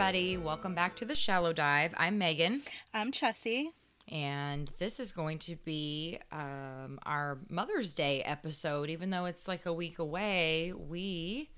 [0.00, 0.36] everybody.
[0.38, 1.92] Welcome back to the Shallow Dive.
[1.96, 2.62] I'm Megan,
[2.94, 3.70] I'm Chessie.
[4.06, 8.90] and this is going to be um, our Mother's Day episode.
[8.90, 11.50] Even though it's like a week away, we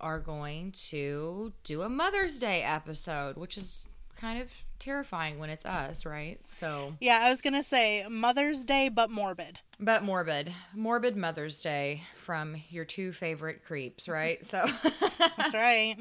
[0.00, 5.64] are going to do a Mother's Day episode, which is kind of terrifying when it's
[5.64, 6.40] us, right?
[6.48, 9.60] So, Yeah, I was gonna say Mother's Day, but morbid.
[9.78, 14.44] but morbid, morbid Mother's Day from your two favorite creeps, right?
[14.44, 14.66] So,
[15.36, 15.94] That's right.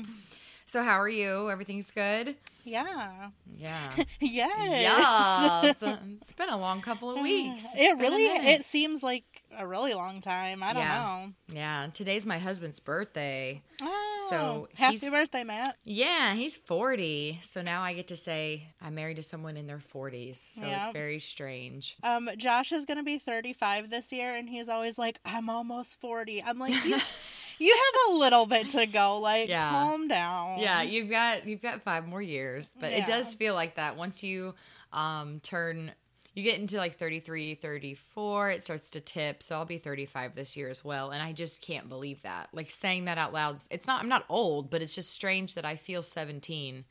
[0.66, 1.49] So how are you?
[1.49, 2.35] Everything's good?
[2.66, 3.30] Yeah.
[3.58, 3.91] Yeah.
[4.22, 5.76] Yes.
[5.81, 7.63] Yeah, it's been a long couple of weeks.
[7.76, 9.25] It's It really it seems like
[9.58, 10.64] a really long time.
[10.64, 11.28] I don't Yeah.
[11.52, 11.88] yeah.
[11.94, 13.61] Today's my husband's birthday.
[13.81, 15.75] Oh, So, happy birthday, Matt.
[15.83, 17.39] Yeah, he's forty.
[17.42, 20.42] So now I get to say I'm married to someone in their forties.
[20.55, 20.86] So Yeah.
[20.86, 21.98] it's very strange.
[22.02, 26.42] Um, Josh is gonna be 35 this year, and he's always like, "I'm almost 40."
[26.42, 26.98] I'm like, "You,
[27.59, 29.20] you have a little bit to go.
[29.20, 29.70] Like, Yeah.
[29.70, 33.76] calm down." Yeah, you've got you've got five more years, but it does feel like
[33.76, 34.56] that once you
[34.92, 35.92] um turn
[36.36, 39.44] you get into like 33, 34, it starts to tip.
[39.44, 42.50] So I'll be 35 this year as well, and I just can't believe that.
[42.54, 45.66] Like saying that out loud, it's not I'm not old, but it's just strange that
[45.66, 46.86] I feel 17.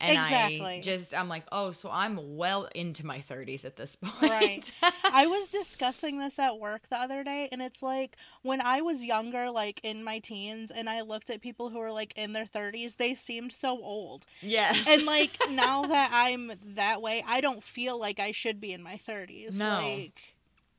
[0.00, 0.80] And I Exactly.
[0.82, 4.70] just I'm like, "Oh, so I'm well into my 30s at this point." Right.
[5.12, 9.04] I was discussing this at work the other day, and it's like when I was
[9.04, 12.44] younger, like in my teens, and I looked at people who were like in their
[12.46, 14.26] 30s, they seemed so old.
[14.40, 14.86] yes.
[14.88, 18.82] And like now that I'm that way, I don't feel like I should be in
[18.82, 19.54] my 30s.
[19.58, 19.80] No.
[19.80, 20.20] Like,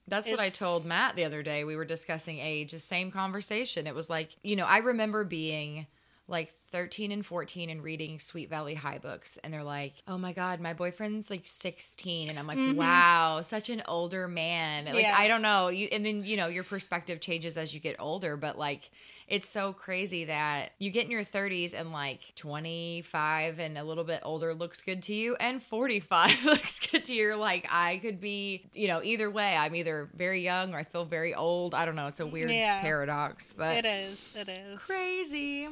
[0.08, 1.64] That's what I told Matt the other day.
[1.64, 3.88] We were discussing age, the same conversation.
[3.88, 5.88] It was like, you know, I remember being
[6.30, 9.38] like 13 and 14 and reading Sweet Valley High books.
[9.44, 12.30] And they're like, oh my God, my boyfriend's like 16.
[12.30, 12.76] And I'm like, Mhm.
[12.76, 14.86] wow, such an older man.
[14.86, 15.70] Like, I don't know.
[15.70, 18.36] You, and then, you know, your perspective changes as you get older.
[18.38, 18.90] But like,
[19.28, 24.06] it's so crazy that you get in your 30s and like 25 and a little
[24.06, 27.36] bit older looks good to you and 45 looks good to you.
[27.36, 29.56] Like, I could be, you know, either way.
[29.56, 31.74] I'm either very young or I feel very old.
[31.74, 32.08] I don't know.
[32.08, 32.80] It's a weird Yeah.
[32.82, 34.20] paradox, but it is.
[34.36, 34.80] It is.
[34.80, 35.68] crazy.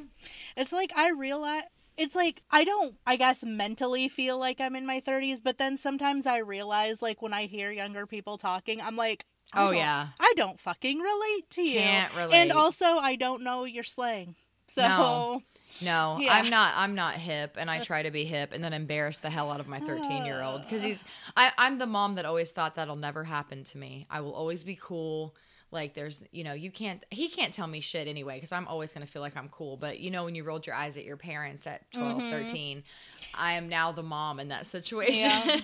[0.57, 1.63] It's like I realize.
[1.97, 5.77] It's like I don't, I guess, mentally feel like I'm in my 30s, but then
[5.77, 10.07] sometimes I realize, like, when I hear younger people talking, I'm like, I Oh, yeah.
[10.19, 11.79] I don't fucking relate to you.
[11.79, 12.33] Can't relate.
[12.33, 14.35] And also, I don't know your slang.
[14.67, 15.41] So, No.
[15.81, 16.33] No, Yeah.
[16.33, 16.73] I'm not.
[16.77, 19.51] I'm not hip, and I uh, try to be hip, and then embarrass the hell
[19.51, 20.87] out of my 13 year old because uh.
[20.87, 21.03] he's.
[21.35, 24.05] I, I'm the mom that always thought that'll never happen to me.
[24.09, 25.35] I will always be cool.
[25.75, 27.05] Like there's, you know, you can't.
[27.11, 29.77] He can't tell me shit anyway because I'm always gonna feel like I'm cool.
[29.77, 32.29] But you know, when you rolled your eyes at your parents at 12, Mhm.
[32.31, 32.83] 13,
[33.37, 35.15] I am now the mom in that situation.
[35.15, 35.59] Yeah.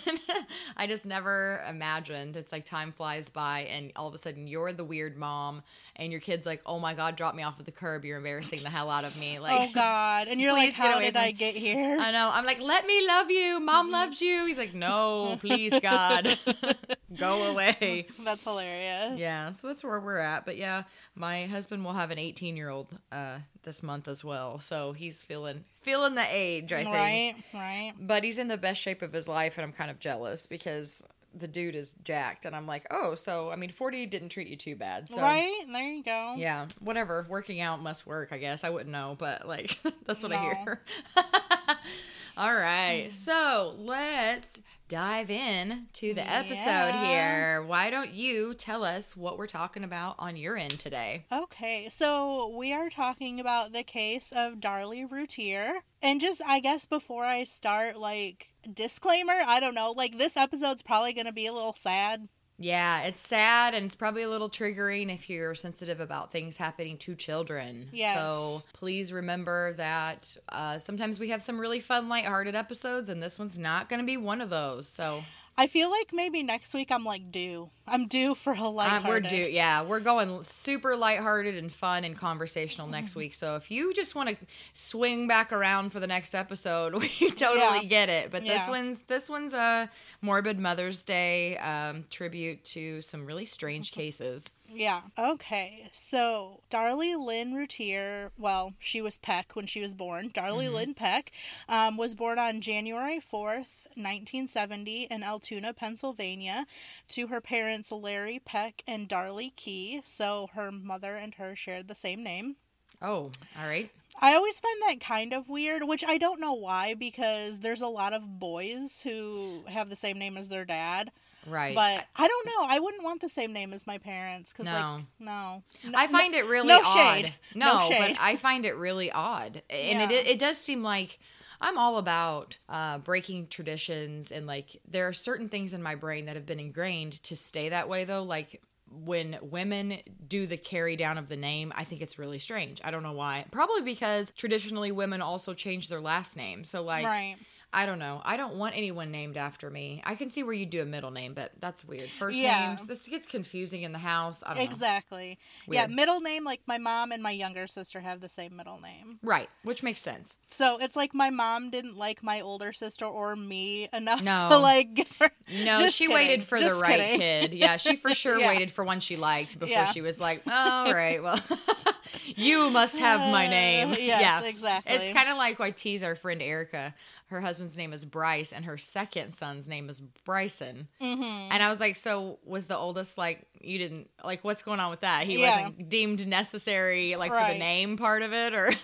[0.78, 2.36] I just never imagined.
[2.36, 5.64] It's like time flies by, and all of a sudden you're the weird mom,
[5.96, 8.06] and your kid's like, "Oh my god, drop me off at the curb.
[8.06, 10.28] You're embarrassing the hell out of me." Oh, like, oh God.
[10.28, 11.98] And you're like, how did I get here?
[12.00, 12.30] I know.
[12.32, 13.60] I'm like, let me love you.
[13.60, 13.94] Mom mm-hmm.
[13.94, 14.46] loves you.
[14.46, 16.38] He's like, no, please, God,
[17.18, 18.08] go away.
[18.24, 19.20] That's hilarious.
[19.20, 20.46] Yeah, so that's where we're at.
[20.46, 20.84] But yeah,
[21.16, 24.60] my husband will have an 18 year old uh, this month as well.
[24.60, 26.96] So he's feeling feeling the age, I think.
[26.96, 27.94] Right, right.
[28.00, 31.04] But he's in the best shape of his life, and I'm kind of jealous because
[31.34, 34.56] the dude is jacked, and I'm like, oh, so I mean, 40 didn't treat you
[34.58, 35.10] too bad.
[35.10, 35.64] So, right?
[35.72, 36.36] There you go.
[36.38, 37.26] Yeah, whatever.
[37.30, 38.64] Working out must work, I guess.
[38.64, 40.82] I wouldn't know, but like that's what I hear.
[42.38, 43.10] All right.
[43.12, 44.62] So let's
[44.92, 47.06] dive in to the episode Yeah.
[47.06, 47.64] here.
[47.64, 51.24] Why don't you tell us what we're talking about on your end today?
[51.32, 55.76] Okay, so we are talking about the case of Darlie Routier.
[56.02, 60.82] And just, I guess, before I start, like, disclaimer, I don't know, like, this episode's
[60.82, 62.28] probably going to be a little sad.
[62.64, 66.98] Yeah, it's sad and it's probably a little triggering if you're sensitive about things happening
[67.00, 67.90] to children.
[67.92, 68.18] Yes.
[68.18, 73.40] So please remember that uh, sometimes we have some really fun, lighthearted episodes, and this
[73.40, 74.88] one's not going to be one of those.
[74.88, 75.24] So
[75.62, 77.70] I feel like maybe next week I'm, like, due.
[77.88, 79.08] I'm due for a Uh, lighthearted.
[79.10, 79.50] we're due.
[79.52, 83.34] Yeah, we're going super lighthearted and fun and conversational next week.
[83.36, 84.38] So if you just want to
[84.74, 87.84] swing back around for the next episode, we totally Yeah.
[87.84, 88.32] get it.
[88.32, 88.70] But this Yeah.
[88.70, 89.90] one's this one's a
[90.22, 94.48] morbid Mother's Day um, tribute to some really strange cases.
[94.74, 95.02] Yeah.
[95.18, 95.90] Okay.
[95.94, 100.30] So Darlie Lynn Routier, well, she was Peck when she was born.
[100.30, 100.74] Darlie Mhm.
[100.74, 101.32] Lynn Peck
[101.68, 106.66] um, was born on January 4th, 1970, in Altoona, Pennsylvania,
[107.10, 110.02] to her parents Larry Peck and Darlie Key.
[110.04, 112.56] So her mother and her shared the same name.
[113.02, 113.90] Oh, all right.
[114.22, 117.88] I always find that kind of weird, which I don't know why, because there's a
[117.88, 121.12] lot of boys who have the same name as their dad.
[121.48, 121.74] Right.
[121.76, 122.66] But I don't know.
[122.68, 124.72] I wouldn't want the same name as my parents because, No.
[124.98, 125.64] like, no.
[125.84, 126.96] No- I find it really no odd.
[127.26, 127.34] shade.
[127.56, 128.00] No, No shade.
[128.16, 130.18] but I find it really odd, and Yeah.
[130.18, 131.18] it it does seem like
[131.60, 136.26] I'm all about uh, breaking traditions and like there are certain things in my brain
[136.26, 138.24] that have been ingrained to stay that way though.
[138.24, 138.62] Like
[138.92, 142.82] when women do the carry down of the name, I think it's really strange.
[142.84, 143.46] I don't know why.
[143.52, 146.64] Probably because traditionally women also change their last name.
[146.64, 147.38] So like right.
[147.74, 148.22] I don't know.
[148.26, 150.02] I don't want anyone named after me.
[150.06, 152.10] I can see where you do a middle name, but that's weird.
[152.10, 152.68] First Yeah.
[152.68, 154.44] names, this gets confusing in the house.
[154.46, 154.64] I don't know.
[154.64, 155.40] Exactly.
[155.70, 159.20] Yeah, middle name like my mom and my younger sister have the same middle name.
[159.24, 160.36] Right, which makes sense.
[160.50, 164.50] So it's like my mom didn't like my older sister or me enough No.
[164.50, 165.32] to like give her.
[165.64, 166.16] No, Just she kidding.
[166.16, 167.20] waited for the Just right kidding.
[167.20, 167.54] kid.
[167.54, 168.50] Yeah, she for sure Yeah.
[168.50, 169.92] waited for one she liked before Yeah.
[169.92, 171.40] she was like, "All right, well,
[172.26, 174.94] you must have my name." Yes, yeah, exactly.
[174.94, 176.94] It's kind of like I tease our friend Erica.
[177.32, 180.90] Her husband's name is Bryce, and her second son's name is Bryson.
[181.02, 181.48] Mhm.
[181.50, 184.90] And I was like, "So was the oldest like you didn't like what's going on
[184.90, 185.26] with that?
[185.26, 185.58] He Yeah.
[185.68, 188.72] wasn't deemed necessary like for the name part of it, or?"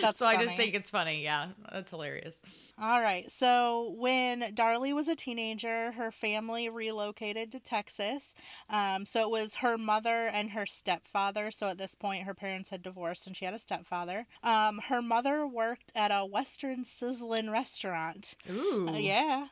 [0.00, 1.22] That's so I just think it's funny.
[1.22, 2.40] Yeah, that's hilarious.
[2.78, 3.30] All right.
[3.30, 8.34] So when Darlie was a teenager, her family relocated to Texas.
[8.68, 11.50] Um, so it was her mother and her stepfather.
[11.50, 14.26] So at this point, her parents had divorced and she had a stepfather.
[14.42, 18.34] Um, her mother worked at a Western sizzling restaurant.
[18.50, 19.46] Ooh, Uh, yeah.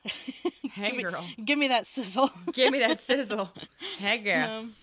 [0.73, 2.31] Hey Give me- girl, Give me that sizzle.
[2.53, 3.51] give me that sizzle.
[3.99, 4.44] Hey girl.
[4.50, 4.75] Um,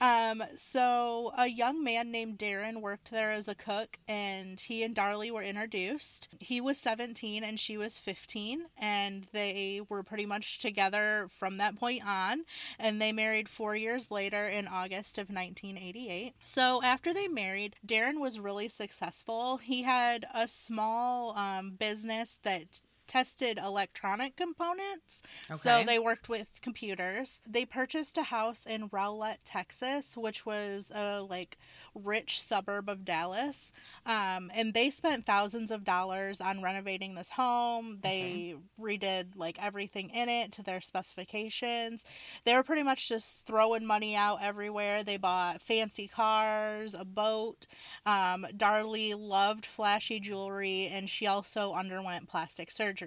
[0.00, 4.94] um, so a young man named Darren worked there as a cook, and he and
[4.94, 6.28] Darlie were introduced.
[6.38, 11.76] He was 17 and she was 15, and they were pretty much together from that
[11.76, 12.44] point on.
[12.78, 16.34] And they married four years later in August of 1988.
[16.44, 19.56] So after they married, Darren was really successful.
[19.56, 25.22] He had a small um, business that tested electronic components.
[25.56, 27.40] So they worked with computers.
[27.46, 31.56] They purchased a house in Rowlett, Texas, which was a like
[31.94, 33.72] rich suburb of Dallas.
[34.06, 37.98] Um, and they spent thousands of dollars on renovating this home.
[38.02, 42.04] They redid like everything in it to their specifications.
[42.44, 45.02] They were pretty much just throwing money out everywhere.
[45.02, 47.66] They bought fancy cars, a boat.
[48.04, 52.97] Um, Darlie loved flashy jewelry, and she also underwent plastic surgery.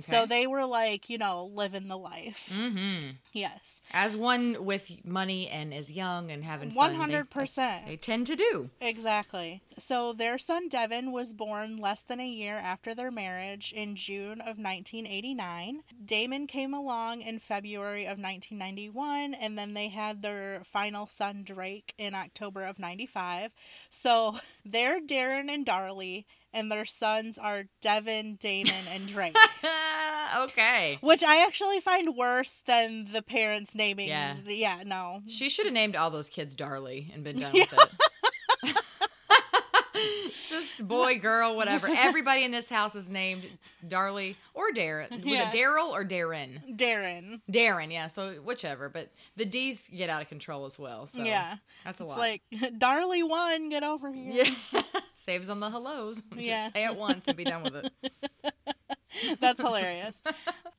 [0.00, 0.26] So Okay.
[0.26, 2.50] they were like, you know, living the life.
[2.52, 3.10] Mm-hmm.
[3.32, 3.82] Yes.
[3.92, 7.86] As one with money and is young and having fun, One they- hundred that's- percent.
[7.86, 8.70] They tend to do.
[8.80, 9.62] Exactly.
[9.78, 14.40] So their son Devin was born less than a year after their marriage in June
[14.40, 15.82] of 1989.
[16.04, 21.94] Damon came along in February of 1991, and then they had their final son Drake
[21.98, 23.52] in October of 95.
[23.90, 26.24] So they're Darren and Darlie,
[26.56, 29.36] and their sons are Devin, Damon, and Drake.
[30.38, 30.98] okay.
[31.00, 34.08] Which I actually find worse than the parents naming.
[34.08, 34.36] Yeah.
[34.44, 35.20] the- yeah, no.
[35.28, 37.88] She should have named all those kids Darlie and been done with it.
[40.80, 41.86] Boy, girl, whatever.
[41.90, 43.46] Everybody in this house is named
[43.86, 45.10] Darlie or Darren.
[45.10, 45.50] Was Yeah.
[45.50, 46.76] it Daryl or Darren?
[46.76, 47.40] Darren.
[47.50, 48.06] Darren, yeah.
[48.06, 51.06] So whichever, but the D's get out of control as well.
[51.06, 51.56] So yeah.
[51.84, 52.18] that's a It's lot.
[52.18, 54.44] like, Darlie one, get over here.
[54.72, 54.82] yeah,
[55.14, 56.22] saves on the hellos.
[56.36, 56.64] Yeah.
[56.64, 57.92] Just say it once and be done with it.
[59.40, 60.16] That's hilarious.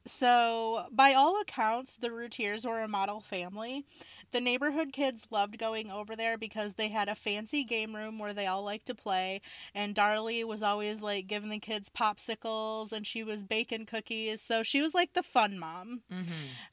[0.06, 3.86] so, by all accounts, the Routiers were a model family.
[4.32, 8.34] The neighborhood kids loved going over there because they had a fancy game room where
[8.34, 9.42] they all liked to play.
[9.74, 14.42] And Darlie was always like giving the kids popsicles and she was baking cookies.
[14.42, 16.02] So, she was like the fun mom.
[16.12, 16.24] hmm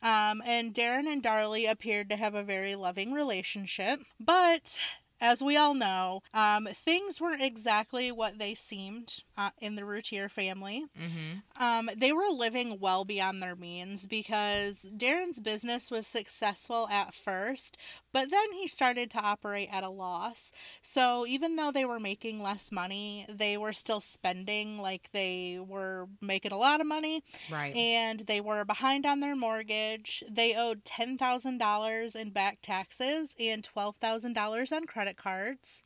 [0.03, 4.01] Um, and Darren and Darlie appeared to have a very loving relationship.
[4.19, 4.79] But
[5.25, 10.29] as we all know, um, things weren't exactly what they seemed uh, in the Routier
[10.29, 10.85] family.
[10.97, 17.15] hmm Um, they were living well beyond their means because Darren's business was successful at
[17.15, 17.77] first,
[18.15, 20.53] but then he started to operate at a loss.
[20.81, 26.07] So even though they were making less money, they were still spending like they were
[26.23, 27.75] making a lot of money Right.
[27.77, 30.23] and they were behind on their mortgage.
[30.31, 35.83] They owed $10,000 in back taxes and $12,000 on credit cards.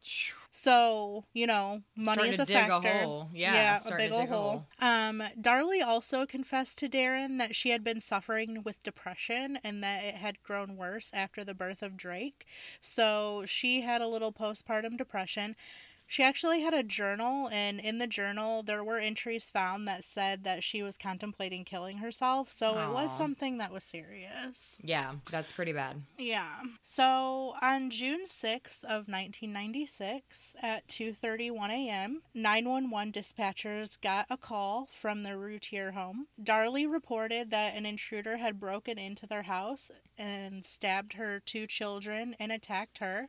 [0.61, 3.05] So, you know, money is a a factor.
[3.05, 3.31] hole.
[3.33, 4.51] Yeah, yeah a big old a hole.
[4.51, 4.67] hole.
[4.81, 10.03] Um, Darlie also confessed to Darren that she had been suffering with depression and that
[10.03, 12.45] it had grown worse after the birth of Drake.
[12.81, 15.55] So she had a little postpartum depression.
[16.11, 20.43] She actually had a journal, and in the journal, there were entries found that said
[20.45, 22.51] that she was contemplating killing herself.
[22.51, 24.79] So it was something that was serious.
[24.83, 26.01] Yeah, that's pretty bad.
[26.17, 26.63] Yeah.
[26.83, 35.25] So on June 6th of 1996 at 2:31 a.m., 911 dispatchers got a call from
[35.25, 36.29] the Routier home.
[36.43, 42.35] Darlie reported that an intruder had broken into their house and stabbed her two children
[42.41, 43.29] and attacked her.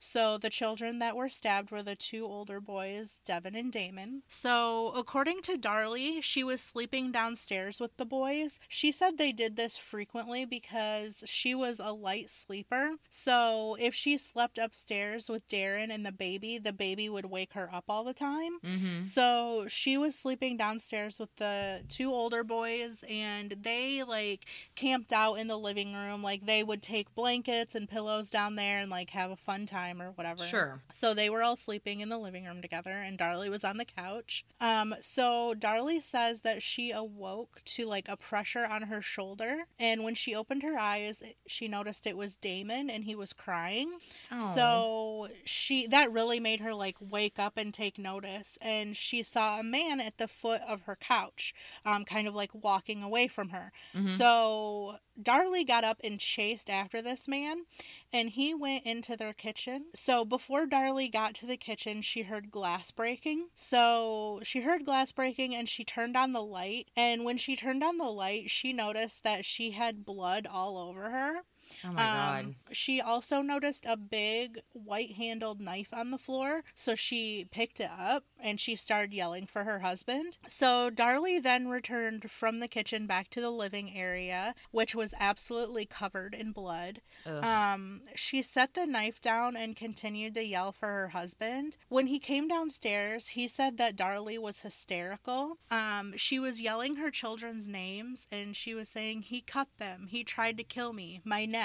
[0.00, 4.22] So the children that were stabbed were the two older boys, Devin and Damon.
[4.28, 8.60] So according to Darlie, she was sleeping downstairs with the boys.
[8.68, 12.92] She said they did this frequently because she was a light sleeper.
[13.10, 17.68] So if she slept upstairs with Darren and the baby, the baby would wake her
[17.72, 18.58] up all the time.
[18.64, 19.02] Mm-hmm.
[19.02, 25.34] So she was sleeping downstairs with the two older boys, and they like camped out
[25.34, 26.22] in the living room.
[26.22, 29.87] Like they would take blankets and pillows down there and like have a fun time
[30.00, 30.44] or whatever.
[30.44, 30.82] Sure.
[30.92, 33.84] So they were all sleeping in the living room together, and Darlie was on the
[33.84, 34.44] couch.
[34.60, 40.04] Um, so Darlie says that she awoke to like a pressure on her shoulder, and
[40.04, 43.98] when she opened her eyes, she noticed it was Damon, and he was crying.
[44.30, 44.54] Oh.
[44.54, 49.60] So she that really made her like wake up and take notice, and she saw
[49.60, 51.54] a man at the foot of her couch,
[51.84, 53.72] um, kind of like walking away from her.
[53.94, 54.08] Mhm.
[54.08, 57.64] So Darlie got up and chased after this man,
[58.12, 59.86] and he went into their kitchen.
[59.94, 63.48] So before Darlie got to the kitchen, she heard glass breaking.
[63.54, 66.88] So she heard glass breaking and she turned on the light.
[66.96, 71.10] And when she turned on the light, she noticed that she had blood all over
[71.10, 71.42] her.
[71.84, 72.44] Oh my god.
[72.44, 77.80] Um, she also noticed a big white handled knife on the floor, so she picked
[77.80, 80.38] it up and she started yelling for her husband.
[80.46, 85.86] So Darlie then returned from the kitchen back to the living area, which was absolutely
[85.86, 87.00] covered in blood.
[87.26, 87.44] Ugh.
[87.44, 91.76] Um, she set the knife down and continued to yell for her husband.
[91.88, 95.58] When he came downstairs, he said that Darlie was hysterical.
[95.70, 100.06] Um, she was yelling her children's names and she was saying, He cut them.
[100.10, 101.57] He tried to kill me, my neck.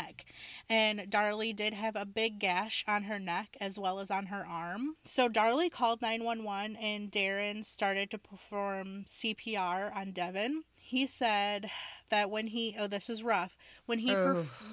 [0.70, 4.46] And Darlie did have a big gash on her neck as well as on her
[4.46, 4.96] arm.
[5.06, 10.64] So Darlie called 911 and Darren started to perform CPR on Devin.
[10.76, 11.70] He said
[12.10, 13.58] that when he oh this is rough
[13.88, 14.14] when he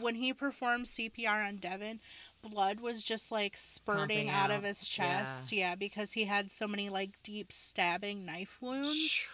[0.01, 2.01] when he performed CPR on Devin
[2.43, 4.59] blood was just like spurting out, out.
[4.59, 5.75] of his chest yeah.
[5.75, 9.27] because he had so many like deep stabbing knife wounds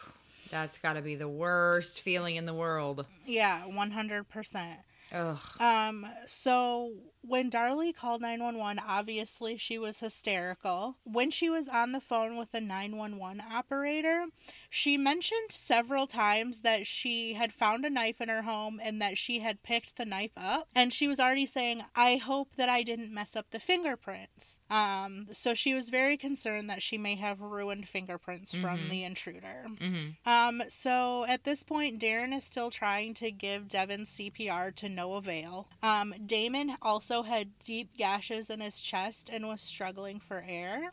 [0.50, 3.06] That's got to be the worst feeling in the world.
[3.26, 4.76] yeah 100%
[5.12, 5.38] Ugh.
[5.60, 6.92] Um, so
[7.26, 10.96] when Darlie called 911, obviously she was hysterical.
[11.04, 14.26] When she was on the phone with the 911 operator,
[14.70, 19.18] she mentioned several times that she had found a knife in her home and that
[19.18, 20.68] she had picked the knife up.
[20.74, 24.58] And she was already saying, I hope that I didn't mess up the fingerprints.
[24.68, 28.90] Um, so she was very concerned that she may have ruined fingerprints from Mhm.
[28.90, 29.66] the intruder.
[29.68, 30.28] Mm-hmm.
[30.28, 35.14] Um, so at this point, Darren is still trying to give Devin CPR to no
[35.14, 35.68] avail.
[35.82, 40.92] Um, Damon also had deep gashes in his chest and was struggling for air.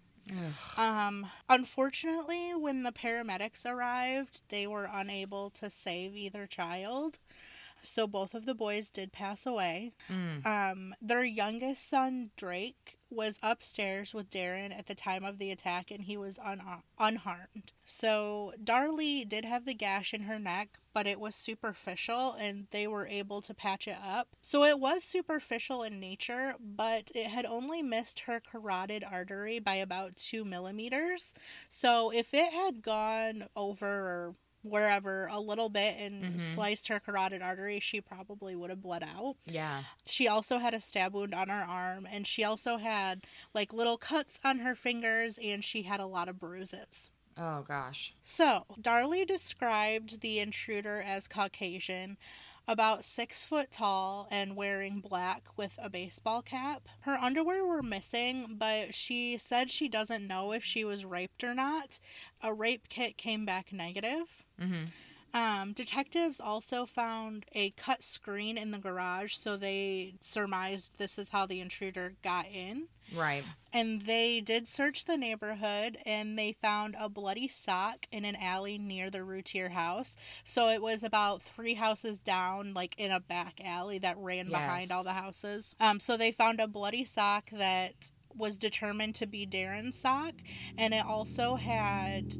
[0.78, 7.20] Um, unfortunately, when the paramedics arrived, they were unable to save either child.
[7.82, 9.92] So both of the boys did pass away.
[10.10, 10.46] Mm.
[10.46, 15.92] Um, their youngest son, Drake, was upstairs with Darren at the time of the attack
[15.92, 16.62] and he was un-
[17.00, 17.72] unharmed.
[17.86, 22.88] So Darlie did have the gash in her neck, but it was superficial and they
[22.88, 24.30] were able to patch it up.
[24.42, 29.76] So it was superficial in nature, but it had only missed her carotid artery by
[29.76, 31.34] about two millimeters.
[31.70, 36.42] So if it had gone over or wherever a little bit and Mhm.
[36.42, 39.38] sliced her carotid artery, she probably would have bled out.
[39.46, 39.84] Yeah.
[40.08, 43.98] She also had a stab wound on her arm, and she also had like little
[43.98, 47.10] cuts on her fingers, and she had a lot of bruises.
[47.36, 48.14] Oh gosh.
[48.22, 52.18] So, Darlie described the intruder as Caucasian,
[52.68, 56.88] about six foot tall, and wearing black with a baseball cap.
[57.02, 61.54] Her underwear were missing, but she said she doesn't know if she was raped or
[61.54, 62.00] not.
[62.42, 64.46] A rape kit came back negative.
[64.62, 64.86] Mm-hmm.
[65.34, 71.30] Um, detectives also found a cut screen in the garage, so they surmised this is
[71.30, 72.88] how the intruder got in.
[73.14, 73.44] Right.
[73.74, 78.78] And they did search the neighborhood and they found a bloody sock in an alley
[78.78, 80.16] near the Routier house.
[80.44, 84.92] So it was about three houses down, like in a back alley that ran behind
[84.92, 85.76] all the houses.
[85.80, 90.34] Um, so they found a bloody sock that was determined to be Darren's sock,
[90.78, 92.34] and it also had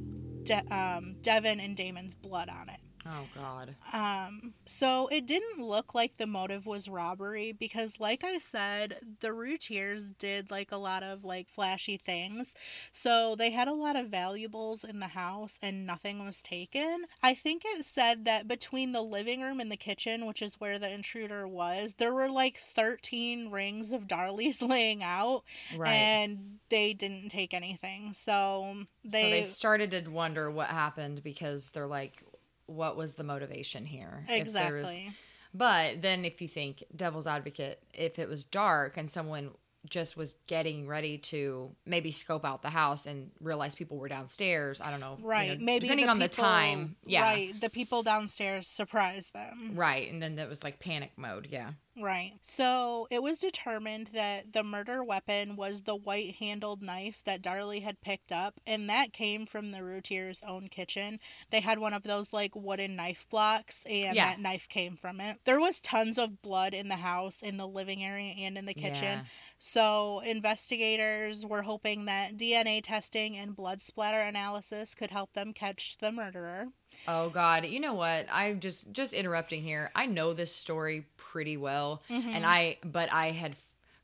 [0.44, 2.80] De- um, Devin and Damon's blood on it.
[3.06, 3.76] Oh god.
[3.92, 9.34] Um, so it didn't look like the motive was robbery because, like I said, the
[9.34, 12.54] Routiers did like a lot of like flashy things.
[12.94, 17.06] So they had a lot of valuables in the house and nothing was taken.
[17.22, 20.80] I think it said that between the living room and the kitchen, which is where
[20.80, 25.44] the intruder was, there were like 13 rings of Darlie's laying out
[25.76, 25.92] Right.
[25.92, 28.14] and they didn't take anything.
[28.14, 32.24] So they, so they started to wonder what happened because they're like,
[32.68, 34.26] what was the motivation here?
[34.28, 35.12] There was- exactly.
[35.54, 39.52] but then if you think devil's advocate, if it was dark and someone
[39.90, 44.80] just was getting ready to maybe scope out the house and realized people were downstairs.
[44.80, 45.18] I don't know.
[45.20, 45.60] you Right.
[45.60, 46.96] know, Maybe depending the on the time.
[47.06, 47.22] Yeah.
[47.24, 47.60] Right.
[47.60, 49.72] The people downstairs surprised them.
[49.76, 50.10] Right.
[50.10, 51.50] And then that was like panic mode.
[51.52, 51.72] Yeah.
[51.96, 52.34] Right.
[52.42, 57.84] So it was determined that the murder weapon was the white handled knife that Darlie
[57.84, 61.20] had picked up, and that came from the Routiers' own kitchen.
[61.52, 64.26] They had one of those like wooden knife blocks, and Yeah.
[64.26, 65.38] that knife came from it.
[65.46, 68.74] There was tons of blood in the house, in the living area, and in the
[68.74, 69.20] kitchen.
[69.20, 69.26] Yeah.
[69.60, 75.98] So investigators were hoping that DNA testing and blood splatter analysis could help them catch
[76.00, 76.70] the murderer.
[77.08, 78.26] Oh God, you know what?
[78.32, 79.92] I'm just just interrupting here.
[79.96, 82.30] I know this story pretty well, Mm-hmm.
[82.30, 83.56] and I but I had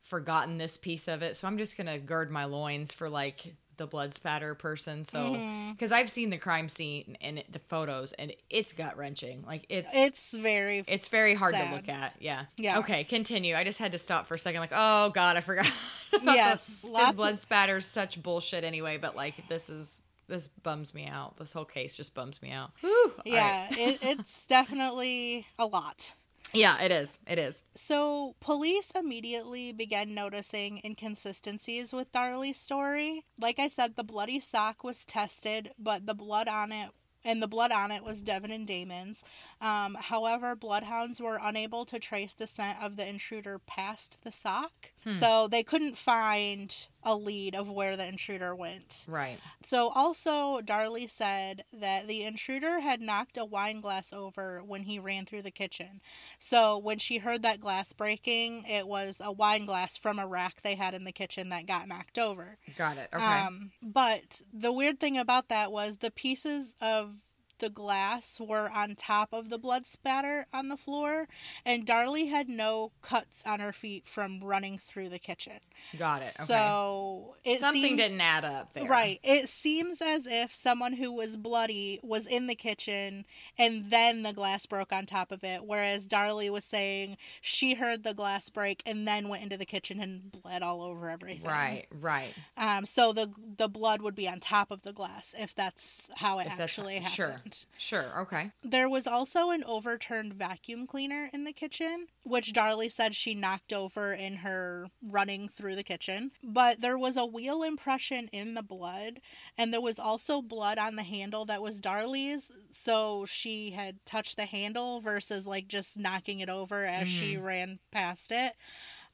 [0.02, 3.86] forgotten this piece of it, so I'm just gonna gird my loins for like the
[3.86, 5.04] blood spatter person.
[5.04, 5.72] So Mm-hmm.
[5.72, 9.42] because I've seen the crime scene and it, the photos, and it's gut wrenching.
[9.46, 11.68] Like it's It's very it's very hard sad.
[11.70, 12.14] to look at.
[12.20, 12.44] Yeah.
[12.56, 12.78] Yeah.
[12.80, 13.54] Okay, continue.
[13.54, 14.60] I just had to stop for a second.
[14.60, 15.70] Like, oh God, I forgot.
[16.24, 18.98] Yes, blood of- is such bullshit anyway.
[18.98, 21.36] But like, this is this bums me out.
[21.36, 22.70] This whole case just bums me out.
[22.80, 23.12] Whew.
[23.16, 23.26] All right.
[23.26, 26.12] yeah, it, it's definitely a lot.
[26.52, 27.18] Yeah, it is.
[27.28, 27.62] It is.
[27.74, 33.24] So, police immediately began noticing inconsistencies with Darlie's story.
[33.38, 36.90] Like I said, the bloody sock was tested, but the blood on it
[37.24, 39.22] and the blood on it was Devin and Damon's.
[39.60, 44.92] Um, however, bloodhounds were unable to trace the scent of the intruder past the sock,
[45.08, 49.04] so they couldn't find a lead of where the intruder went.
[49.08, 49.38] Right.
[49.62, 54.98] So also Darlie said that the intruder had knocked a wine glass over when he
[54.98, 56.00] ran through the kitchen.
[56.38, 60.62] So when she heard that glass breaking, it was a wine glass from a rack
[60.62, 62.58] they had in the kitchen that got knocked over.
[62.76, 63.08] Got it.
[63.14, 63.24] Okay.
[63.24, 67.14] Um, but the weird thing about that was the pieces of
[67.60, 71.28] the glass were on top of the blood spatter on the floor,
[71.64, 75.60] and Darlie had no cuts on her feet from running through the kitchen.
[75.98, 76.32] Got it.
[76.40, 76.46] Okay.
[76.52, 78.84] So it Something seems, didn't add up there.
[78.88, 79.20] Right.
[79.22, 83.24] It seems as if someone who was bloody was in the kitchen
[83.58, 88.02] and then the glass broke on top of it, whereas Darlie was saying she heard
[88.02, 91.48] the glass break and then went into the kitchen and bled all over everything.
[91.50, 91.86] Right.
[91.92, 92.34] Right.
[92.56, 96.38] Um, so the the blood would be on top of the glass if that's how
[96.38, 97.12] it If actually happened.
[97.12, 97.40] Sure.
[97.78, 98.12] Sure.
[98.20, 98.52] Okay.
[98.62, 103.72] There was also an overturned vacuum cleaner in the kitchen, which Darlie said she knocked
[103.72, 106.30] over in her running through the kitchen.
[106.42, 109.20] But there was a wheel impression in the blood,
[109.56, 112.50] and there was also blood on the handle that was Darlie's.
[112.70, 117.44] So she had touched the handle versus like just knocking it over as she mm-hmm.
[117.44, 118.54] ran past it.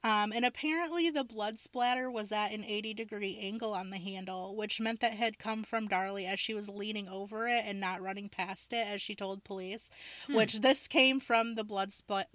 [0.06, 4.54] Um, and apparently, the blood splatter was at an 80 degree angle on the handle,
[4.54, 7.80] which meant that it had come from Darlie as she was leaning over it and
[7.80, 9.90] not running past it, as she told police.
[10.30, 12.28] Which this came from the blood splat.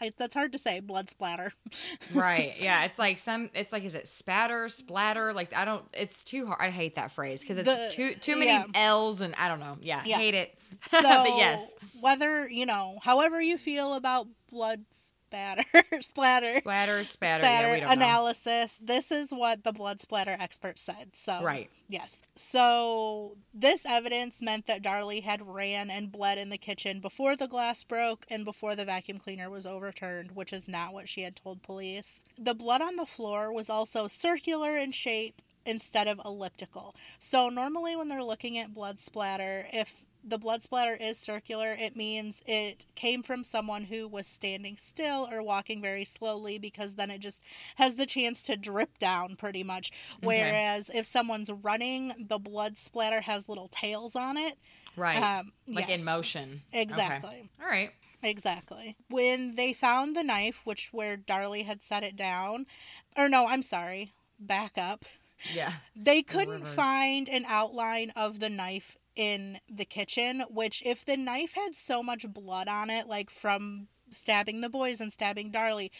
[0.00, 0.78] I, that's hard to say.
[0.78, 1.52] Blood splatter.
[2.14, 2.54] Right.
[2.60, 2.84] Yeah.
[2.84, 3.50] It's like some.
[3.54, 5.32] It's like is it spatter, splatter?
[5.32, 5.84] Like I don't.
[5.94, 6.60] It's too hard.
[6.60, 8.66] I hate that phrase because it's The- too too many yeah.
[8.72, 9.78] L's and I don't know.
[9.82, 10.02] Yeah.
[10.04, 10.18] Yeah.
[10.18, 10.54] Hate it.
[10.88, 14.84] So, but yes, whether you know, however you feel about blood
[15.34, 15.64] spatter,
[16.00, 17.42] splatter, splatter, spatter.
[17.42, 17.92] splatter yeah, we don't know.
[17.92, 18.78] analysis.
[18.80, 21.10] This is what the blood splatter expert said.
[21.14, 21.68] So Right.
[21.88, 22.22] Yes.
[22.36, 27.46] So this evidence meant that Darlie had ran and bled in the kitchen before the
[27.46, 31.36] glass broke and before the vacuum cleaner was overturned, which is not what she had
[31.36, 32.20] told police.
[32.38, 36.94] The blood on the floor was also circular in shape instead of elliptical.
[37.20, 41.96] So normally when they're looking at blood splatter, if the blood splatter is circular, it
[41.96, 47.10] means it came from someone who was standing still or walking very slowly because then
[47.10, 47.42] it just
[47.76, 49.92] has the chance to drip down pretty much.
[50.22, 54.58] Whereas if someone's running, the blood splatter has little tails on it.
[54.96, 55.16] Right.
[55.16, 56.00] Um, like yes.
[56.00, 56.62] in motion.
[56.70, 56.82] Okay.
[56.82, 57.50] Exactly.
[57.62, 57.90] All right.
[58.22, 58.96] Exactly.
[59.10, 62.66] When they found the knife, which where Darlie had set it down,
[63.16, 65.04] or no, I'm sorry, back up.
[65.52, 65.72] Yeah.
[65.94, 66.74] They couldn't reverse.
[66.74, 72.02] find an outline of the knife in the kitchen, which if the knife had so
[72.02, 75.90] much blood on it, like from stabbing the boys and stabbing Darlie,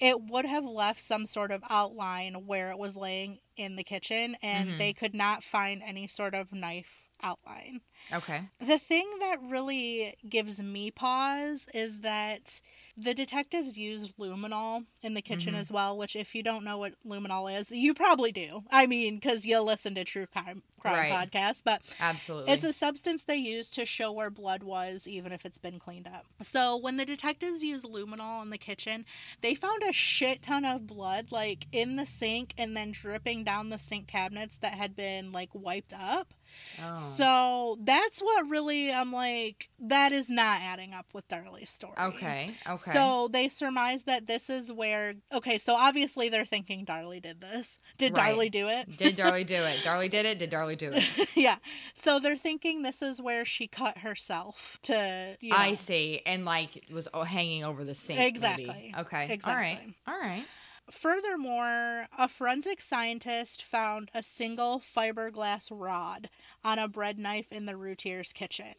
[0.00, 4.36] it would have left some sort of outline where it was laying in the kitchen,
[4.42, 4.78] and Mhm.
[4.78, 7.80] they could not find any sort of knife outline.
[8.12, 8.42] Okay.
[8.58, 12.60] The thing that really gives me pause is that
[12.96, 15.58] the detectives used luminol in the kitchen Mhm.
[15.58, 18.64] as well, which, if you don't know what luminol is, you probably do.
[18.70, 21.30] I mean, because you'll listen to true crime, crime Right.
[21.30, 22.52] podcasts, but Absolutely.
[22.52, 26.08] it's a substance they use to show where blood was, even if it's been cleaned
[26.08, 26.26] up.
[26.42, 29.06] So when the detectives used luminol in the kitchen,
[29.40, 33.70] they found a shit ton of blood, like in the sink and then dripping down
[33.70, 36.34] the sink cabinets that had been like wiped up.
[36.82, 37.14] Oh.
[37.16, 41.94] So that's what really I'm like, that is not adding up with Darlie's story.
[42.00, 42.50] okay.
[42.68, 42.92] Okay.
[42.92, 47.78] So they surmise that this is where, okay, so obviously they're thinking Darlie did this.
[47.98, 48.34] Did Right.
[48.36, 48.96] Darlie do it?
[48.96, 49.78] did Darlie do it?
[49.84, 50.38] Darlie did it.
[50.38, 51.28] Did Darlie do it?
[51.34, 51.56] yeah.
[51.94, 55.56] So they're thinking this is where she cut herself to, you know.
[55.56, 56.20] I see.
[56.26, 58.18] And like was hanging over the sink.
[58.18, 58.28] maybe.
[58.28, 58.94] Exactly.
[58.98, 59.32] Okay.
[59.32, 59.52] Exactly.
[59.52, 59.94] All right.
[60.06, 60.44] All right.
[60.90, 66.28] Furthermore, a forensic scientist found a single fiberglass rod
[66.64, 68.74] on a bread knife in the Routier's kitchen.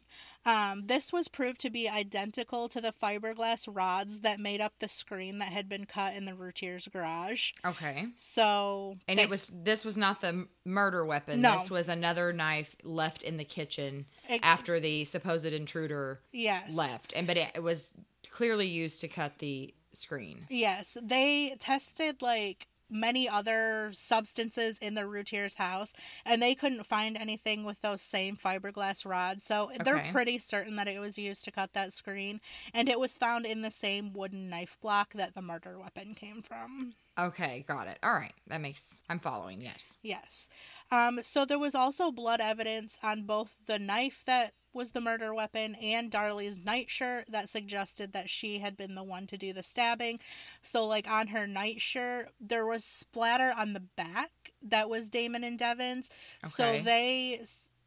[0.46, 4.88] Um, this was proved to be identical to the fiberglass rods that made up the
[4.88, 7.52] screen that had been cut in the Routier's garage.
[7.64, 8.06] Okay.
[8.16, 11.40] So, And they- it was this was not the murder weapon.
[11.40, 11.54] No.
[11.58, 17.12] This was another knife left in the kitchen Ex- after the supposed intruder yes, left.
[17.16, 17.88] And but it, it was
[18.30, 20.46] clearly used to cut the screen.
[20.48, 25.92] Yes, they tested like many other substances in the Routier's house,
[26.24, 29.44] and they couldn't find anything with those same fiberglass rods.
[29.44, 32.40] So they're pretty certain that it was used to cut that screen,
[32.72, 36.42] and it was found in the same wooden knife block that the murder weapon came
[36.42, 36.94] from.
[37.18, 37.98] Okay, got it.
[38.02, 38.34] All right.
[38.48, 39.60] That makes I'm following.
[39.60, 39.96] Yes.
[40.02, 40.48] Yes.
[40.90, 45.32] Um, so there was also blood evidence on both the knife that was the murder
[45.32, 49.62] weapon and Darlie's nightshirt that suggested that she had been the one to do the
[49.62, 50.18] stabbing.
[50.62, 54.30] So, like on her nightshirt, there was splatter on the back
[54.62, 56.10] that was Damon and Devin's.
[56.44, 57.42] So they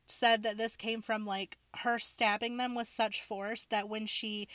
[0.10, 4.48] said that this came from like her stabbing them with such force that when she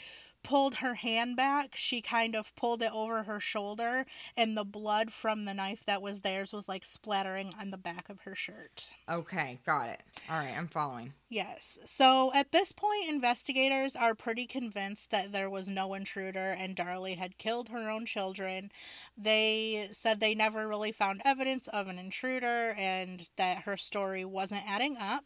[0.43, 5.13] pulled her hand back, she kind of pulled it over her shoulder, and the blood
[5.13, 8.93] from the knife that was theirs was like splattering on the back of her shirt.
[9.09, 10.01] Okay, got it.
[10.31, 11.13] All right, I'm following.
[11.33, 11.79] Yes.
[11.87, 17.17] So at this point, investigators are pretty convinced that there was no intruder and Darlie
[17.17, 18.71] had killed her own children.
[19.17, 24.69] They said they never really found evidence of an intruder and that her story wasn't
[24.69, 25.25] adding up.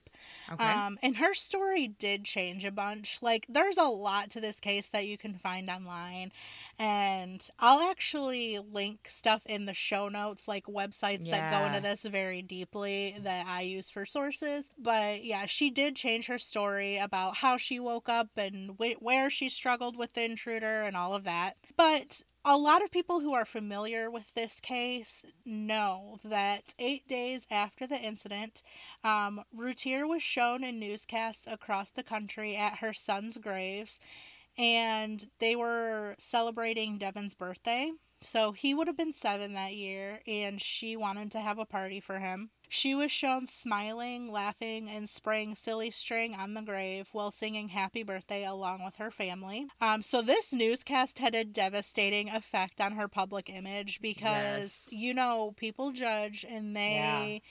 [0.52, 0.64] Okay.
[0.64, 3.18] Um, and her story did change a bunch.
[3.20, 6.32] Like, there's a lot to this case that you can find online.
[6.78, 12.04] And I'll actually link stuff in the show notes, like websites that go into this
[12.04, 14.70] very deeply that I use for sources.
[14.78, 19.30] But yeah, she did change her story about how she woke up and wh- where
[19.30, 21.56] she struggled with the intruder and all of that.
[21.76, 27.44] But a lot of people who are familiar with this case know that eight days
[27.50, 28.62] after the incident,
[29.02, 33.98] um, Routier was shown in newscasts across the country at her son's graves,
[34.58, 37.92] and they were celebrating Devin's birthday.
[38.22, 42.00] So he would have been seven that year, and she wanted to have a party
[42.00, 42.48] for him.
[42.68, 48.02] She was shown smiling, laughing, and spraying silly string on the grave while singing happy
[48.02, 49.66] birthday along with her family.
[49.80, 54.92] Um, so this newscast had a devastating effect on her public image because, Yes.
[54.92, 57.50] you know, people judge and they Yeah.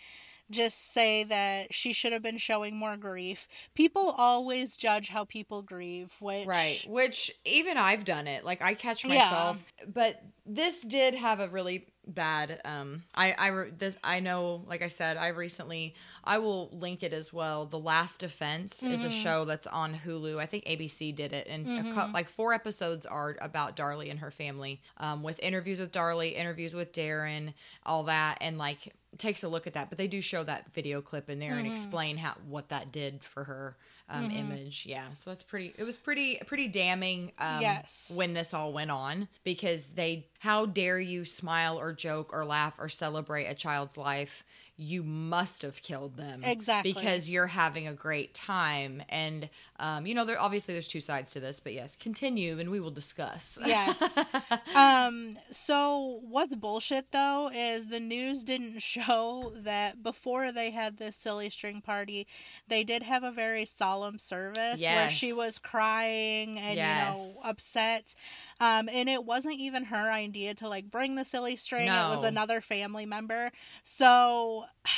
[0.52, 3.48] Just say that she should have been showing more grief.
[3.74, 6.84] People always judge how people grieve, which Right.
[6.88, 8.46] Which even I've done it.
[8.46, 9.16] Like I catch Yeah.
[9.16, 14.84] myself, but this did have a really bad um I I this I know like
[14.84, 17.66] I said I recently I will link it as well.
[17.66, 19.24] The Last Defense is a Mhm.
[19.24, 20.38] show that's on Hulu.
[20.38, 22.14] I think ABC did it and a cou- Mhm.
[22.14, 26.76] like four episodes are about Darlie and her family um with interviews with Darlie, interviews
[26.76, 30.44] with Darren, all that and like takes a look at that, but they do show
[30.44, 31.72] that video clip in there and Mhm.
[31.72, 34.38] explain how what that did for her um, Mhm.
[34.40, 34.86] image.
[34.86, 35.74] Yeah, so that's pretty.
[35.80, 37.32] It was pretty pretty damning.
[37.40, 38.12] Um, Yes.
[38.16, 42.76] when this all went on because they how dare you smile or joke or laugh
[42.78, 44.44] or celebrate a child's life
[44.78, 46.92] you must have killed them Exactly.
[46.92, 49.02] because you're having a great time.
[49.08, 52.70] And um, you know there obviously there's two sides to this but yes continue and
[52.70, 53.58] we will discuss.
[53.66, 54.18] Yes.
[54.76, 61.16] um so what's bullshit though is the news didn't show that before they had this
[61.18, 62.28] silly string party
[62.68, 67.18] they did have a very solemn service where she was crying and Yes.
[67.18, 68.14] you know upset.
[68.60, 71.88] Um and it wasn't even her idea to like bring the silly string.
[71.88, 73.52] It was another family member.
[73.84, 74.65] So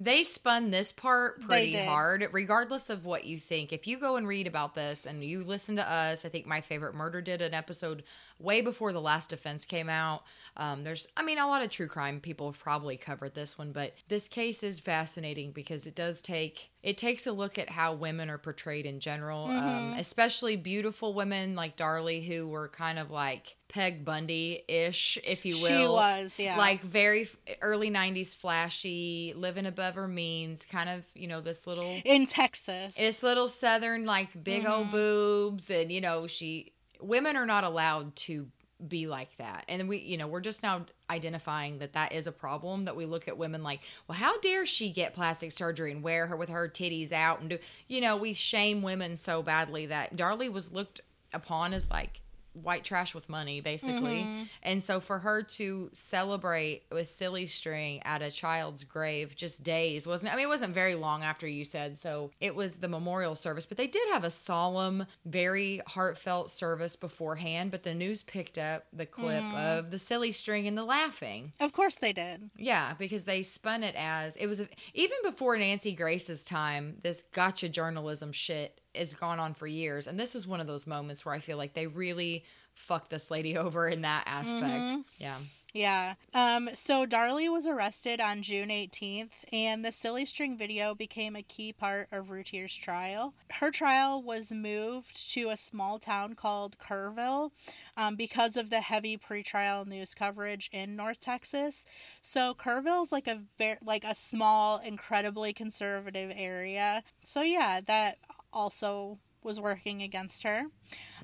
[0.00, 3.72] They spun this part pretty hard, regardless of what you think.
[3.72, 6.60] If you go and read about this and you listen to us, I think My
[6.60, 8.02] Favorite Murder did an episode
[8.40, 10.24] way before The Last Defense came out.
[10.56, 13.70] Um, there's, I mean, a lot of true crime people have probably covered this one,
[13.70, 17.94] but this case is fascinating because it does take, it takes a look at how
[17.94, 20.00] women are portrayed in general, um, Mhm.
[20.00, 25.54] especially beautiful women like Darlie, who were kind of like Peg Bundy ish, if you
[25.54, 25.66] will.
[25.68, 27.28] she was yeah Like very
[27.60, 32.94] early 90s flashy, living above her means, kind of, you know, this little in Texas
[32.94, 34.92] this little southern like big old Mhm.
[34.92, 38.48] boobs and you know, she women are not allowed to
[38.88, 39.64] be like that.
[39.68, 43.06] And we, you know, we're just now identifying that that is a problem that we
[43.06, 46.48] look at women like, well, how dare she get plastic surgery and wear her with
[46.48, 47.58] her titties out and do,
[47.88, 51.00] you know, we shame women so badly that Darlie was looked
[51.32, 52.20] upon as like
[52.54, 54.42] white trash with money basically Mm-hmm.
[54.62, 60.06] and so for her to celebrate with silly string at a child's grave just days
[60.06, 63.34] wasn't i mean it wasn't very long after you said so it was the memorial
[63.34, 68.58] service but they did have a solemn very heartfelt service beforehand but the news picked
[68.58, 69.56] up the clip Mm-hmm.
[69.56, 72.50] of the silly string and the laughing Of course they did.
[72.56, 74.60] yeah, because they spun it as it was
[74.92, 76.96] even before Nancy Grace's time.
[77.02, 80.86] This gotcha journalism shit has gone on for years, and this is one of those
[80.86, 85.04] moments where I feel like they really fucked this lady over in that aspect.
[85.18, 85.38] Yeah,
[85.74, 86.14] Yeah.
[86.34, 91.42] Um, so Darlie was arrested on June 18th, and the Silly String video became a
[91.42, 93.32] key part of Routier's trial.
[93.52, 97.52] Her trial was moved to a small town called Kerrville
[97.96, 101.86] um, because of the heavy pretrial news coverage in North Texas.
[102.20, 107.02] So Kerrville is like a very like a small, incredibly conservative area.
[107.22, 108.18] So yeah, that
[108.52, 110.64] also was working against her.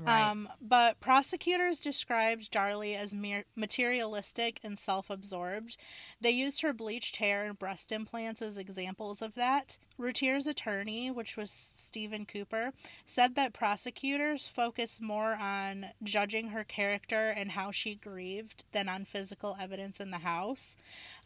[0.01, 0.31] right.
[0.31, 5.77] Um, but prosecutors described Darlie as mere- materialistic and self absorbed.
[6.21, 9.79] They used her bleached hair and breast implants as examples of that.
[9.97, 12.73] Routier's attorney, which was Stephen Cooper,
[13.05, 19.05] said that prosecutors focused more on judging her character and how she grieved than on
[19.05, 20.77] physical evidence in the house.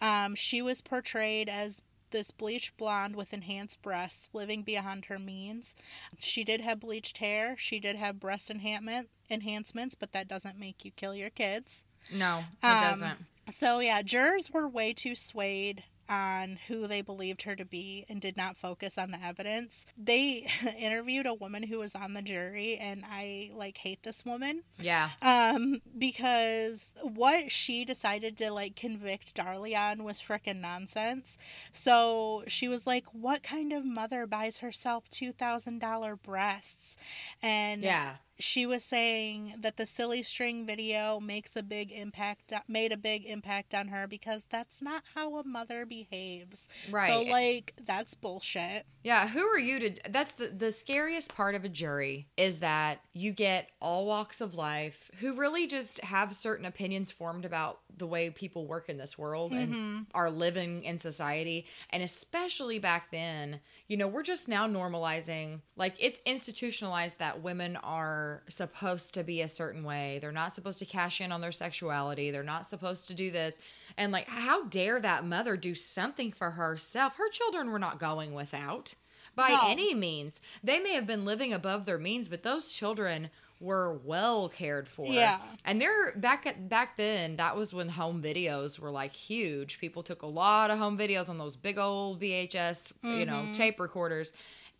[0.00, 5.74] Um, she was portrayed as this bleached blonde with enhanced breasts living beyond her means.
[6.18, 7.56] She did have bleached hair.
[7.58, 11.84] She did have breast enhancement enhancements, but that doesn't make you kill your kids.
[12.12, 13.18] no, it um, doesn't.
[13.50, 18.20] So yeah, jurors were way too swayed on who they believed her to be and
[18.20, 19.86] did not focus on the evidence.
[19.96, 20.46] They
[20.78, 25.10] interviewed a woman who was on the jury and I like hate this woman Yeah,
[25.22, 31.38] um because what she decided to like convict Darlie on was frickin' nonsense.
[31.72, 36.96] So she was like, "What kind of mother buys herself two thousand dollar breasts?"
[37.42, 42.92] And yeah, she was saying that the silly string video makes a big impact made
[42.92, 46.68] a big impact on her because that's not how a mother behaves.
[46.90, 47.08] right.
[47.08, 48.86] So like that's bullshit.
[49.04, 53.00] Yeah, who are you to that's the the scariest part of a jury is that
[53.12, 58.06] you get all walks of life who really just have certain opinions formed about the
[58.06, 60.02] way people work in this world and mm-hmm.
[60.14, 63.60] are living in society and especially back then,
[63.92, 69.42] you know, we're just now normalizing like it's institutionalized that women are supposed to be
[69.42, 70.18] a certain way.
[70.18, 72.30] They're not supposed to cash in on their sexuality.
[72.30, 73.58] They're not supposed to do this.
[73.98, 77.16] And like how dare that mother do something for herself?
[77.16, 78.94] Her children were not going without
[79.36, 79.60] by No.
[79.66, 80.40] any means.
[80.64, 83.28] They may have been living above their means, but those children
[83.62, 85.06] were well cared for.
[85.06, 85.38] Yeah.
[85.64, 89.78] And they're back at back then, that was when home videos were like huge.
[89.78, 93.78] People took a lot of home videos on those big old VHS, you know, tape
[93.80, 94.32] recorders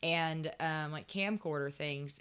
[0.03, 2.21] and um like camcorder things.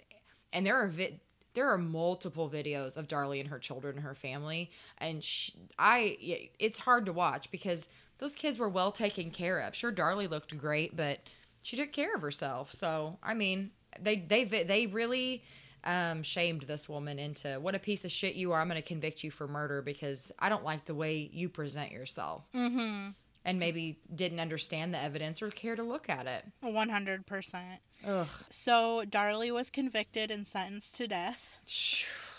[0.52, 1.20] And there are vi-
[1.54, 6.48] there are multiple videos of Darlie and her children and her family and she, I
[6.58, 9.74] it's hard to watch because those kids were well taken care of.
[9.74, 11.18] Sure Darlie looked great, but
[11.60, 12.72] she took care of herself.
[12.72, 15.42] So, I mean, they they they really
[15.84, 18.60] um, shamed this woman into what a piece of shit you are.
[18.60, 21.92] I'm going to convict you for murder because I don't like the way you present
[21.92, 22.44] yourself.
[22.54, 23.10] Mm-hmm.
[23.44, 26.44] And maybe didn't understand the evidence or care to look at it.
[26.60, 27.80] One hundred percent.
[28.06, 28.28] Ugh.
[28.50, 31.56] So Darlie was convicted and sentenced to death.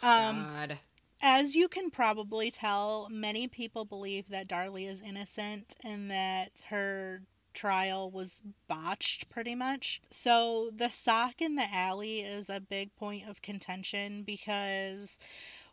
[0.01, 0.79] Um, God.
[1.21, 7.23] As you can probably tell, many people believe that Darlie is innocent and that her
[7.53, 10.01] trial was botched pretty much.
[10.11, 15.17] So the sock in the alley is a big point of contention because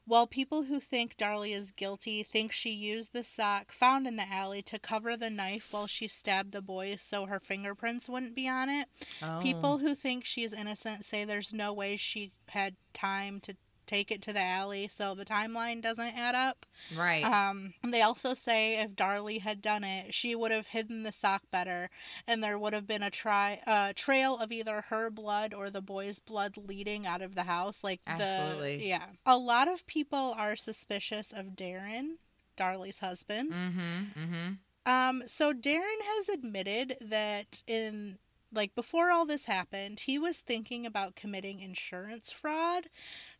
[0.06, 4.28] while people who think Darlie is guilty think she used the sock found in the
[4.28, 8.48] alley to cover the knife while she stabbed the boy so her fingerprints wouldn't be
[8.48, 8.88] on it,
[9.22, 9.40] Oh.
[9.42, 13.54] People who think she's innocent say there's no way she had time to
[13.90, 16.64] take it to the alley, so the timeline doesn't add up.
[16.96, 17.24] Right.
[17.24, 21.42] Um, they also say if Darlie had done it, she would have hidden the sock
[21.50, 21.90] better,
[22.26, 25.83] and there would have been a tri- uh, trail of either her blood or the
[25.83, 27.83] boy's blood leading out of the house.
[27.83, 32.16] Like the yeah, a lot of people are suspicious of Darren,
[32.57, 33.53] Darlie's husband.
[33.53, 34.22] mm-hmm.
[34.22, 34.53] Mm-hmm.
[34.87, 38.18] Um, so Darren has admitted that in
[38.53, 42.88] like before all this happened, he was thinking about committing insurance fraud.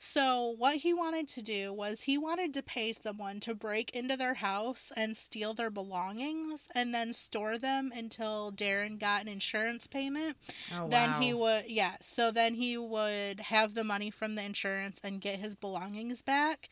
[0.03, 4.17] So, what he wanted to do was he wanted to pay someone to break into
[4.17, 9.87] their house and steal their belongings and then store them until Darren got an insurance
[9.87, 10.39] payment.
[10.75, 11.21] Oh, then wow.
[11.21, 15.39] he would, yeah, so then he would have the money from the insurance and get
[15.39, 16.71] his belongings back.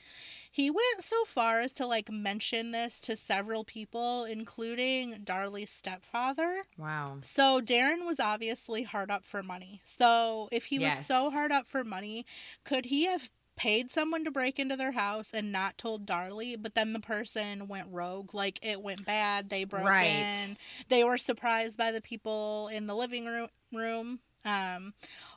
[0.51, 6.65] He went so far as to like mention this to several people, including Darlie's stepfather.
[6.77, 7.19] Wow.
[7.23, 9.81] So Darren was obviously hard up for money.
[9.85, 12.27] So if he was so hard up for money,
[12.65, 13.18] could he have
[13.59, 17.69] paid someone to break into their house and not told Darlie, but then the person
[17.69, 20.07] went rogue, like it went bad, they broke Right.
[20.07, 20.57] in,
[20.89, 24.21] they were surprised by the people in the living room room.
[24.45, 24.95] Um,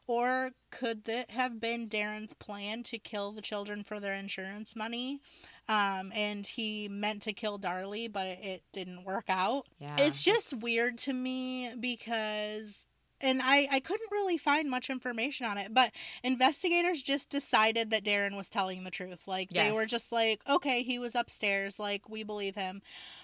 [0.07, 5.19] or could it have been Darren's plan to kill the children for their insurance money?
[5.67, 9.65] Um, and he meant to kill Darlie, but it, it didn't work out.
[9.79, 9.95] Yeah.
[9.97, 12.85] It's just that's- weird to me because
[13.21, 15.91] and I, I couldn't really find much information on it, but
[16.23, 19.27] investigators just decided that Darren was telling the truth.
[19.27, 22.81] Like they were just like, okay, he was upstairs, like we believe him.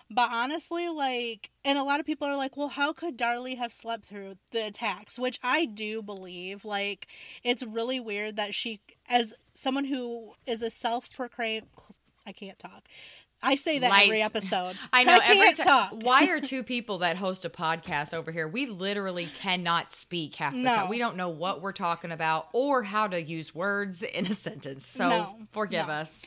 [0.09, 3.73] But honestly, like and a lot of people are like, well, how could Darlie have
[3.73, 5.19] slept through the attacks?
[5.19, 6.65] Which I do believe.
[6.65, 7.07] Like
[7.43, 8.79] it's really weird that she
[9.09, 11.65] as someone who is a self-proclaimed
[12.27, 12.83] I can't talk.
[13.41, 14.75] I say that every episode.
[14.93, 15.65] I know every can't time.
[15.67, 15.91] talk.
[16.03, 18.47] Why are two people that host a podcast over here?
[18.47, 20.75] We literally cannot speak half the No.
[20.75, 20.89] time.
[20.89, 24.85] We don't know what we're talking about or how to use words in a sentence.
[24.87, 25.93] So No, forgive no.
[25.93, 26.25] us.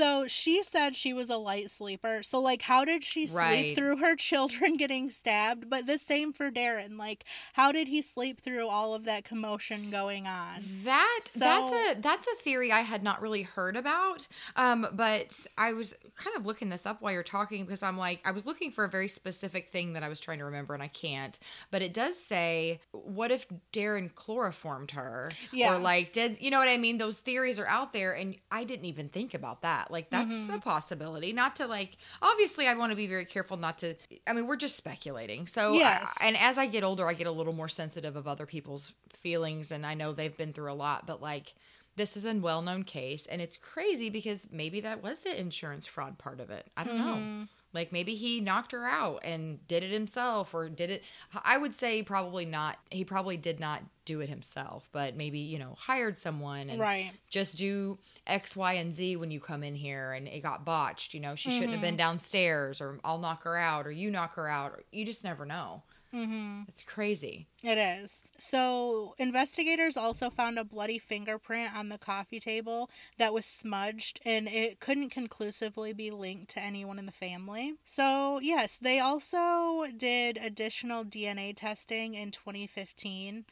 [0.00, 2.22] So she said she was a light sleeper.
[2.22, 3.74] So like how did she sleep Right.
[3.76, 5.68] through her children getting stabbed?
[5.68, 6.96] But the same for Darren.
[6.98, 10.64] Like how did he sleep through all of that commotion going on?
[10.84, 14.26] That So- that's a that's a theory I had not really heard about.
[14.56, 18.20] Um, but I was kind of looking this up while you're talking because I'm like
[18.24, 20.82] I was looking for a very specific thing that I was trying to remember and
[20.82, 21.38] I can't.
[21.70, 25.30] But it does say, what if Darren chloroformed her?
[25.52, 25.74] Yeah.
[25.76, 26.96] Or like did you know what I mean?
[26.96, 29.89] Those theories are out there, and I didn't even think about that.
[29.90, 30.54] Like that's Mm-hmm.
[30.54, 31.32] a possibility.
[31.32, 33.94] Not to like obviously I want to be very careful not to.
[34.26, 35.46] I mean we're just speculating.
[35.46, 36.14] So Yes.
[36.22, 39.70] and as I get older, I get a little more sensitive of other people's feelings,
[39.72, 41.54] and I know they've been through a lot, but like
[41.96, 45.86] this is a well known case, and it's crazy because maybe that was the insurance
[45.86, 46.66] fraud part of it.
[46.76, 47.46] I don't know.
[47.72, 51.02] Like maybe he knocked her out and did it himself, or did it.
[51.44, 52.78] I would say probably not.
[52.90, 57.12] He probably did not do it himself, but maybe you know hired someone and Right.
[57.28, 61.14] just do X, Y, and Z when you come in here and it got botched.
[61.14, 61.72] You know, she shouldn't Mm-hmm.
[61.74, 64.72] have been downstairs, or I'll knock her out, or you knock her out.
[64.72, 65.82] Or, you just never know.
[66.12, 66.68] Mhm.
[66.68, 67.46] It's crazy.
[67.62, 68.22] It is.
[68.38, 74.48] So, investigators also found a bloody fingerprint on the coffee table that was smudged and
[74.48, 77.74] it couldn't conclusively be linked to anyone in the family.
[77.84, 83.44] So, yes, they also did additional DNA testing in 2015,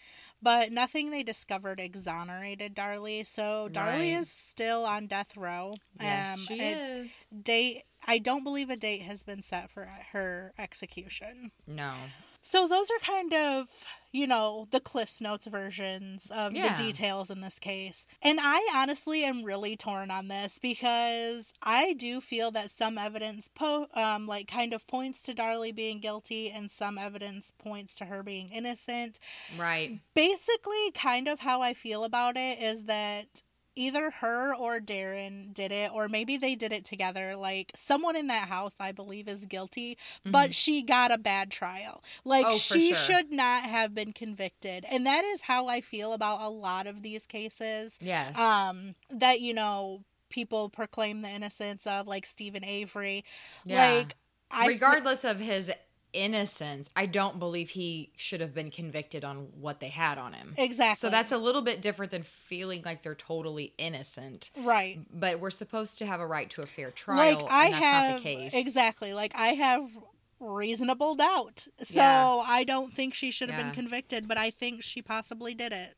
[0.42, 3.26] but nothing they discovered exonerated Darlie.
[3.26, 4.20] So, Darlie Right.
[4.20, 5.76] is still on death row.
[6.00, 7.26] Yes, she it- is.
[7.42, 11.50] Date I don't believe a date has been set for her execution.
[11.66, 11.94] No.
[12.50, 13.68] So those are kind of,
[14.10, 16.74] you know, the Cliff's Notes versions of Yeah.
[16.74, 18.06] the details in this case.
[18.22, 23.50] And I honestly am really torn on this because I do feel that some evidence
[23.54, 28.06] po- um like kind of points to Darlie being guilty and some evidence points to
[28.06, 29.18] her being innocent.
[29.58, 30.00] Right.
[30.14, 33.42] Basically, kind of how I feel about it is that
[33.78, 37.36] either her or Darren did it, or maybe they did it together.
[37.36, 42.02] Like someone in that house, I believe, is guilty, but she got a bad trial.
[42.24, 42.54] Like Mm-hmm.
[42.54, 42.96] Oh, she sure.
[42.96, 47.02] should not have been convicted, and that is how I feel about a lot of
[47.02, 47.98] these cases.
[48.00, 48.38] Yes.
[48.38, 53.24] Um, that you know people proclaim the innocence of, like Steven Avery.
[53.64, 53.92] Yeah.
[53.92, 54.16] Like
[54.50, 55.70] I Regardless of his
[56.12, 60.54] innocence, I don't believe he should have been convicted on what they had on him.
[60.56, 61.06] exactly.
[61.06, 64.50] So that's a little bit different than feeling like they're totally innocent.
[64.58, 64.98] right.
[65.12, 67.18] But we're supposed to have a right to a fair trial.
[67.18, 68.54] like I that's have not the case.
[68.54, 69.90] exactly like I have
[70.40, 71.66] reasonable doubt.
[71.82, 72.42] So Yeah.
[72.46, 73.66] I don't think she should have Yeah.
[73.66, 75.96] been convicted, but I think she possibly did it.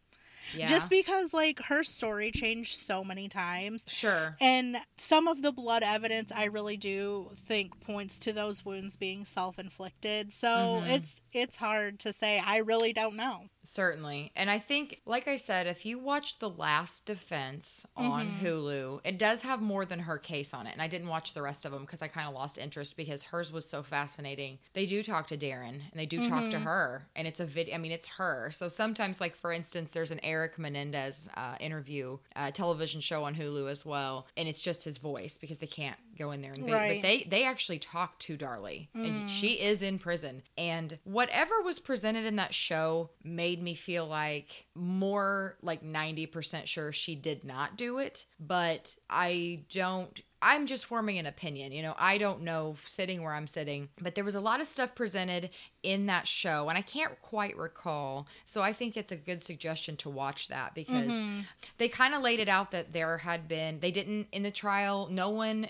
[0.54, 0.66] Yeah.
[0.66, 3.84] Just because like her story changed so many times.
[3.88, 4.36] sure.
[4.40, 9.24] And some of the blood evidence I really do think points to those wounds being
[9.24, 10.32] self-inflicted.
[10.32, 10.48] So
[10.82, 10.90] Mhm.
[10.90, 12.40] it's it's hard to say.
[12.44, 13.48] I really don't know.
[13.62, 14.32] Certainly.
[14.36, 18.40] And I think, like I said, if you watch The Last Defense on Mhm.
[18.40, 20.72] Hulu, it does have more than her case on it.
[20.72, 23.24] And I didn't watch the rest of them because I kind of lost interest because
[23.24, 24.58] hers was so fascinating.
[24.72, 26.62] They do talk to Darren and they do talk to Mhm.
[26.62, 27.08] her.
[27.14, 28.50] And it's a video, I mean, it's her.
[28.50, 33.34] So sometimes, like, for instance, there's an Eric Menendez uh, interview, uh, television show on
[33.34, 34.26] Hulu as well.
[34.36, 36.76] And it's just his voice because they can't go in there and video.
[36.76, 37.00] Right.
[37.02, 38.88] But they, they actually talk to Darlie.
[38.94, 39.06] Mm.
[39.06, 40.42] And she is in prison.
[40.56, 46.66] And whatever was presented in that show made made me feel like more like 90%
[46.66, 51.72] sure she did not do it, but I don't I'm just forming an opinion.
[51.72, 54.66] You know, I don't know sitting where I'm sitting, but there was a lot of
[54.66, 55.50] stuff presented
[55.82, 58.26] in that show, and I can't quite recall.
[58.46, 61.40] So I think it's a good suggestion to watch that because Mm-hmm.
[61.76, 65.08] they kind of laid it out that there had been, they didn't, in the trial,
[65.10, 65.66] no one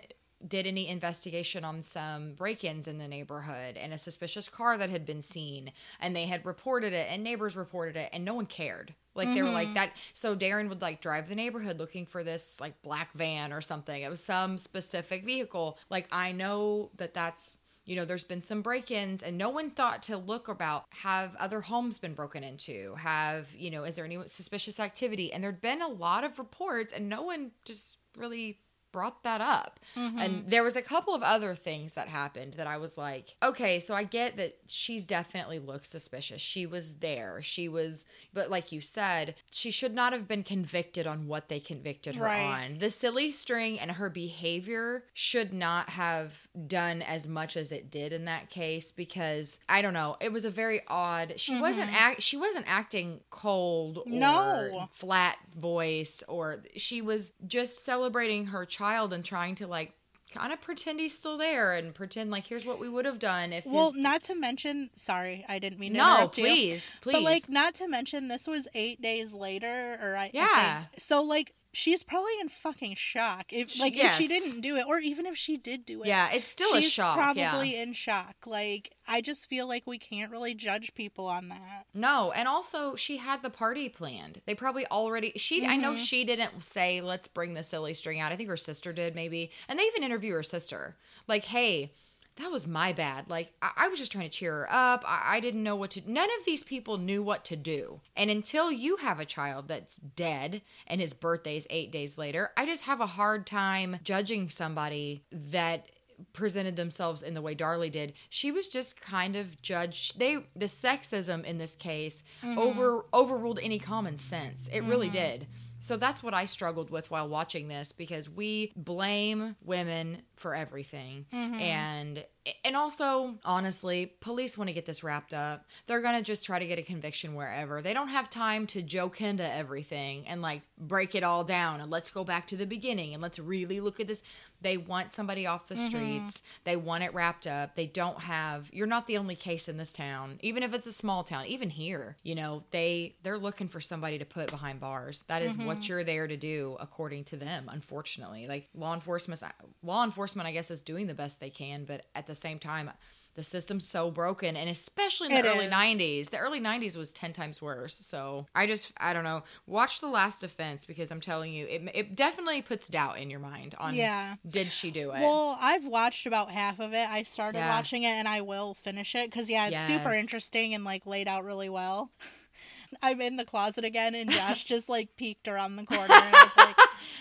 [0.47, 5.05] did any investigation on some break-ins in the neighborhood and a suspicious car that had
[5.05, 8.95] been seen and they had reported it and neighbors reported it and no one cared.
[9.15, 9.75] Like they were like mm-hmm.
[9.75, 13.61] that so darren would like drive the neighborhood looking for this like black van or
[13.61, 14.03] something.
[14.03, 15.79] It was some specific vehicle.
[15.91, 20.03] Like i know that that's you know there's been some break-ins and no one thought
[20.05, 22.95] to look about have other homes been broken into?
[22.95, 25.33] Have you know is there any suspicious activity?
[25.33, 28.59] And there'd been a lot of reports and no one just really
[28.93, 29.81] brought that up.
[29.97, 30.49] And mm-hmm.
[30.49, 33.95] there was a couple of other things that happened that I was like, okay, so
[33.95, 36.41] I get that she's definitely looked suspicious.
[36.41, 37.43] She was there.
[37.43, 41.61] She was but like you said, she should not have been convicted on what they
[41.61, 42.41] convicted her Right.
[42.41, 42.79] on.
[42.79, 48.13] The silly string and her behavior should not have done as much as it did
[48.13, 51.35] in that case because I don't know, it was a very odd.
[51.39, 51.63] She mm-hmm.
[51.63, 54.89] wasn't act she wasn't acting cold or No.
[54.93, 59.93] flat voice or she was just celebrating her child and trying to like
[60.33, 63.53] kind of pretend he's still there and pretend like here's what we would have done
[63.53, 66.45] if Well, his- not to mention, sorry, I didn't mean to no interrupt you.
[66.45, 70.31] please please But like, not to mention, this was eight days later, or I I
[70.33, 70.79] Yeah.
[70.85, 73.53] think- so like, she's probably in fucking shock.
[73.53, 76.31] If like if she didn't do it, or even if she did do it, yeah
[76.33, 78.37] it's still a shock She's Probably yeah in shock.
[78.47, 81.87] Like, I just feel like we can't really judge people on that.
[81.95, 84.41] No, and also she had the party planned.
[84.47, 85.99] They probably already she I know Mhm.
[85.99, 88.33] she didn't say let's bring the silly string out.
[88.33, 89.51] I think her sister did maybe.
[89.69, 90.97] And they even interview her sister.
[91.29, 91.93] Like, "Hey,
[92.41, 93.29] that was my bad.
[93.29, 95.05] Like, I, I was just trying to cheer her up.
[95.07, 98.01] I, I didn't know what to None of these people knew what to do.
[98.17, 102.67] And until you have a child that's dead and his birthday's 8 days later, I
[102.67, 105.91] just have a hard time judging somebody that
[106.33, 108.13] presented themselves in the way Darlie did.
[108.29, 110.19] She was just kind of judged.
[110.19, 112.59] They the sexism in this case mm-hmm.
[112.59, 114.69] over overruled any common sense.
[114.69, 115.17] It really mm-hmm.
[115.17, 115.47] did.
[115.81, 121.27] So that's what I struggled with while watching this because we blame women for everything.
[121.33, 121.61] Mm-hmm.
[121.61, 122.25] And
[122.65, 125.67] and also, honestly, police want to get this wrapped up.
[125.87, 127.83] They're going to just try to get a conviction wherever.
[127.83, 131.91] They don't have time to joke into everything and like break it all down and
[131.91, 134.23] let's go back to the beginning and let's really look at this.
[134.63, 135.87] They want somebody off the mm-hmm.
[135.87, 136.43] streets.
[136.65, 137.75] They want it wrapped up.
[137.77, 140.39] They don't have you're not the only case in this town.
[140.43, 144.19] Even if it's a small town, even here, you know, they they're looking for somebody
[144.19, 145.25] to put behind bars.
[145.29, 145.93] That is what mm-hmm.
[145.93, 148.47] you're there to do according to them, unfortunately.
[148.49, 149.43] Like law enforcement
[149.83, 152.91] law enforcement I guess is doing the best they can, but at the same time
[153.37, 155.73] the system's so broken and especially in the It early is.
[155.73, 160.01] 90s the early 90s was 10 times worse so i just i don't know watch
[160.01, 163.77] the last defense because i'm telling you it, it definitely puts doubt in your mind
[163.79, 164.35] on Yeah.
[164.47, 167.09] did she do it Well, I've watched about half of it.
[167.09, 167.69] I started Yeah.
[167.69, 171.29] watching it, and I will finish it because yeah, it's super interesting and like laid
[171.29, 172.11] out really well.
[173.03, 176.15] I'm in the closet again, and Josh just like peeked around the corner.
[176.15, 176.77] And was like,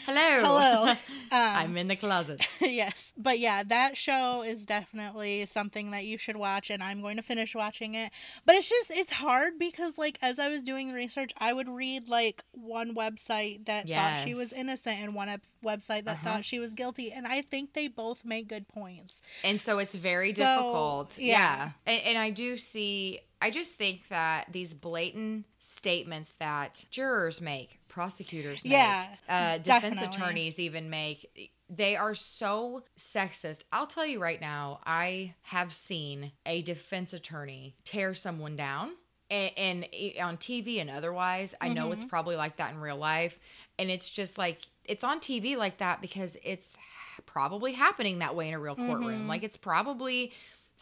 [0.06, 0.94] hello Hello.
[1.32, 6.18] Um, i'm in the closet yes, but yeah, that show is definitely something that you
[6.18, 8.12] should watch, and I'm going to finish watching it.
[8.48, 12.10] But it's just it's hard because like as I was doing research, I would read
[12.10, 16.24] like one website that thought she was innocent and one ep- website that Uh-huh.
[16.38, 19.22] thought she was guilty, and I think they both make good points.
[19.44, 21.32] and so it's very So, difficult yeah.
[21.38, 27.40] yeah, And, and i do see i just think that these blatant statements that jurors
[27.40, 30.06] make prosecutors make Yeah, uh, defense definitely.
[30.16, 31.52] attorneys even make.
[31.70, 33.64] They are so sexist.
[33.74, 38.92] I'll tell you right now i have seen a defense attorney tear someone down
[39.30, 39.86] and, and
[40.22, 41.54] on tv and otherwise.
[41.60, 43.38] I know it's probably like that in real life.
[43.78, 46.78] And it's just like it's on tv like that because it's
[47.26, 49.28] probably happening that way in a real courtroom.
[49.28, 50.32] Like it's probably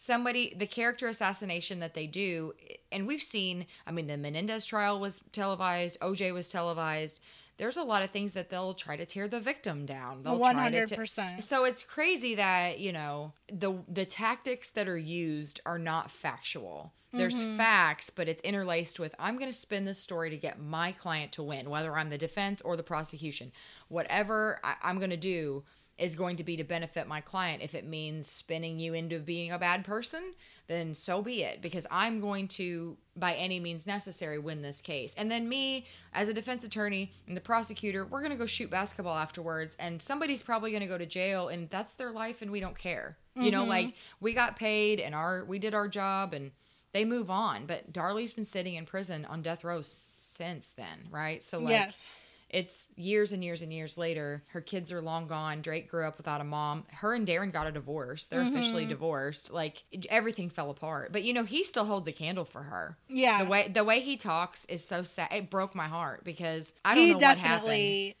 [0.00, 2.52] somebody the character assassination that they do
[2.92, 7.18] and we've seen i mean the menendez trial was televised oj was televised
[7.56, 10.54] there's a lot of things that they'll try to tear the victim down they'll One
[10.54, 11.42] try to hundred te- percent.
[11.42, 16.92] so it's crazy that you know the the tactics that are used are not factual
[17.12, 17.56] there's Mm-hmm.
[17.56, 21.32] facts but it's interlaced with i'm going to spin this story to get my client
[21.32, 23.50] to win whether i'm the defense or the prosecution
[23.88, 25.64] whatever I, i'm going to do
[25.98, 29.52] is going to be to benefit my client if it means spinning you into being
[29.52, 30.32] a bad person
[30.68, 35.14] then so be it because i'm going to by any means necessary win this case
[35.18, 38.70] and then me as a defense attorney and the prosecutor we're going to go shoot
[38.70, 42.50] basketball afterwards and somebody's probably going to go to jail and that's their life and
[42.50, 43.70] we don't care you know mm-hmm.
[43.70, 46.50] like we got paid and our we did our job and
[46.92, 47.66] they move on.
[47.66, 51.42] But Darlie's been sitting in prison on death row since then, right?
[51.42, 52.20] So like yes.
[52.50, 54.42] It's years and years and years later.
[54.48, 55.60] Her kids are long gone.
[55.60, 56.84] Drake grew up without a mom.
[56.90, 58.26] Her and Darren got a divorce.
[58.26, 58.90] They're officially Mm-hmm.
[58.90, 59.52] divorced.
[59.52, 61.12] Like everything fell apart.
[61.12, 62.96] But you know, he still holds a candle for her.
[63.08, 63.44] Yeah.
[63.44, 65.28] The way the way he talks is so sad.
[65.32, 67.42] It broke my heart because I don't he know what happened.
[67.70, 68.16] definitely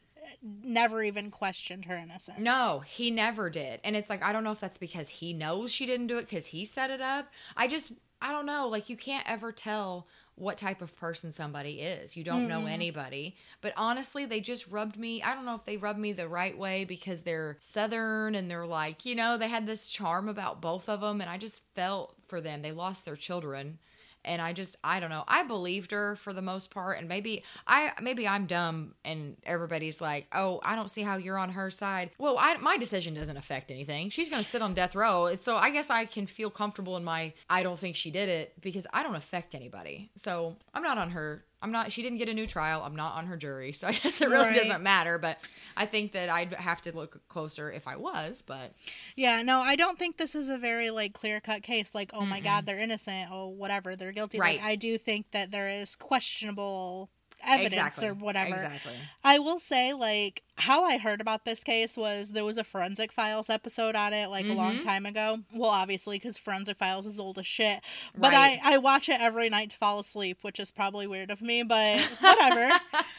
[0.62, 2.38] never even questioned her innocence.
[2.38, 3.80] No, he never did.
[3.82, 6.22] And it's like, I don't know if that's because he knows she didn't do it
[6.28, 7.28] because he set it up.
[7.56, 8.68] I just, I don't know.
[8.68, 10.06] Like, you can't ever tell
[10.38, 12.16] what type of person somebody is.
[12.16, 12.68] You don't know mm-hmm.
[12.68, 13.36] anybody.
[13.60, 15.22] But honestly, they just rubbed me.
[15.22, 18.66] I don't know if they rubbed me the right way because they're Southern and they're
[18.66, 21.20] like, you know, they had this charm about both of them.
[21.20, 22.62] And I just felt for them.
[22.62, 23.78] They lost their children
[24.24, 25.24] and I just I don't know.
[25.26, 30.00] I believed her for the most part, and maybe I maybe I'm dumb, and everybody's
[30.00, 32.10] like, oh, I don't see how you're on her side.
[32.18, 34.10] Well, I, my decision doesn't affect anything.
[34.10, 37.32] She's gonna sit on death row, so I guess I can feel comfortable in my
[37.48, 40.10] I don't think she did it because I don't affect anybody.
[40.16, 41.44] So I'm not on her.
[41.60, 41.90] I'm not.
[41.90, 42.82] She didn't get a new trial.
[42.84, 44.56] I'm not on her jury, so I guess it really Right.
[44.56, 45.18] doesn't matter.
[45.18, 45.38] But
[45.76, 48.42] I think that I'd have to look closer if I was.
[48.46, 48.74] But
[49.16, 51.94] Yeah, no, I don't think this is a very like clear cut case.
[51.94, 53.30] Like, oh my God, they're innocent.
[53.32, 54.38] Oh, whatever, they're guilty.
[54.38, 54.58] Right.
[54.60, 57.10] Like, I do think that there is questionable
[57.46, 58.52] evidence exactly or whatever.
[58.54, 58.92] Exactly.
[59.24, 63.12] I will say, like, how I heard about this case was there was a Forensic
[63.12, 64.82] Files episode on it, like, a long Mhm.
[64.82, 65.40] time ago.
[65.52, 67.80] Well, obviously, because Forensic Files is old as shit.
[68.16, 68.58] But Right.
[68.64, 71.62] I, I watch it every night to fall asleep, which is probably weird of me,
[71.62, 72.78] but whatever.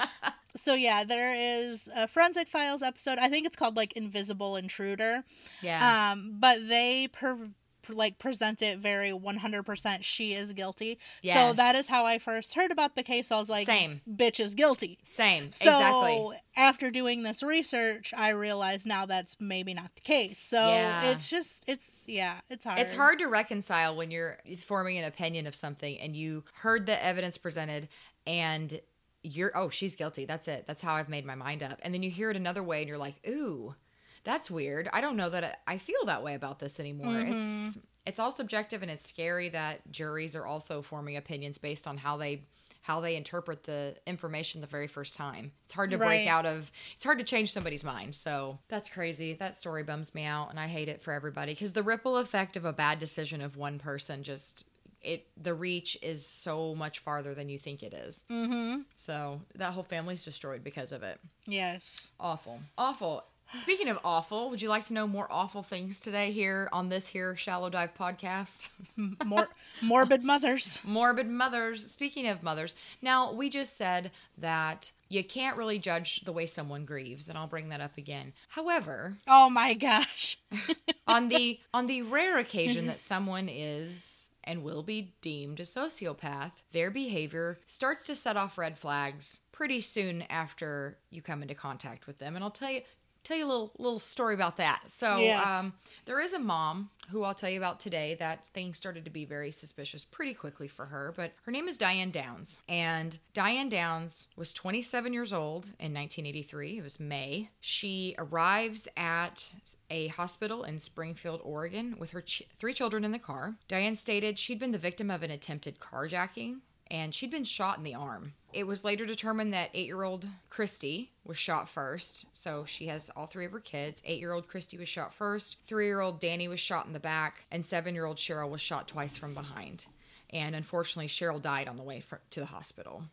[0.55, 3.17] so, yeah, there is a Forensic Files episode.
[3.20, 5.24] I think it's called, like, Invisible Intruder.
[5.61, 6.11] Yeah.
[6.11, 7.49] Um, but they per-
[7.89, 10.99] like present it very 100% she is guilty.
[11.23, 13.31] So that is how I first heard about the case.
[13.31, 14.01] I was like, Same.
[14.09, 14.99] bitch is guilty.
[15.03, 15.45] Same.
[15.45, 15.67] Exactly.
[15.67, 16.37] So exactly.
[16.55, 20.39] after doing this research, I realized now that's maybe not the case.
[20.39, 21.11] So Yeah.
[21.11, 22.79] it's just it's yeah, it's hard.
[22.79, 27.03] It's hard to reconcile when you're forming an opinion of something and you heard the
[27.03, 27.87] evidence presented
[28.25, 28.79] and
[29.21, 32.01] you're oh she's guilty that's it that's how I've made my mind up and then
[32.03, 33.75] you hear it another way and you're like ooh
[34.24, 34.89] that's weird.
[34.93, 37.20] I don't know that I feel that way about this anymore.
[37.20, 41.97] It's it's all subjective and it's scary that juries are also forming opinions based on
[41.97, 42.43] how they
[42.82, 45.51] how they interpret the information the very first time.
[45.65, 48.15] It's hard to break out of it's hard to change somebody's mind.
[48.15, 49.34] So that's crazy.
[49.34, 51.53] That story bums me out and i hate it for everybody.
[51.53, 54.65] Because the ripple effect of a bad decision of one person just
[55.01, 58.24] it the reach is so much farther than you think it is.
[58.30, 58.82] Mm-hmm.
[58.97, 61.20] so that whole family's destroyed because of it.
[61.45, 62.07] Yes.
[62.20, 62.59] awful.
[62.78, 63.24] Awful
[63.55, 67.07] speaking of awful would you like to know more awful things today here on this
[67.07, 68.69] here shallow dive podcast
[69.25, 69.47] More
[69.81, 70.79] morbid mothers.
[70.83, 71.89] morbid mothers.
[71.89, 76.83] Speaking of mothers, now we just said that you can't really judge the way someone
[76.83, 78.33] grieves, and I'll bring that up again.
[78.49, 80.37] However, Oh my gosh.
[81.07, 86.53] on the on the rare occasion that someone is and will be deemed a sociopath,
[86.73, 92.07] their behavior starts to set off red flags pretty soon after you come into contact
[92.07, 92.35] with them.
[92.35, 92.81] And I'll tell you
[93.30, 94.82] tell you a little little story about that.
[94.88, 95.45] So Yes.
[95.47, 95.73] um
[96.05, 99.25] there is a mom who I'll tell you about today that things started to be
[99.25, 102.59] very suspicious pretty quickly for her, but her name is Diane Downs.
[102.69, 106.77] And Diane Downs was 27 years old in 1983.
[106.77, 107.49] It was May.
[107.59, 109.53] She arrives at
[109.89, 113.55] a hospital in Springfield, Oregon with her ch- three children in the car.
[113.67, 116.59] Diane stated she'd been the victim of an attempted carjacking
[116.91, 118.33] and she'd been shot in the arm.
[118.51, 122.25] It was later determined that eight year old Christy was shot first.
[122.33, 124.01] So she has all three of her kids.
[124.05, 126.99] Eight year old Christy was shot first, three year old Danny was shot in the
[126.99, 129.85] back, and seven year old Cheryl was shot twice from behind.
[130.31, 133.03] And unfortunately, Cheryl died on the way fr- to the hospital.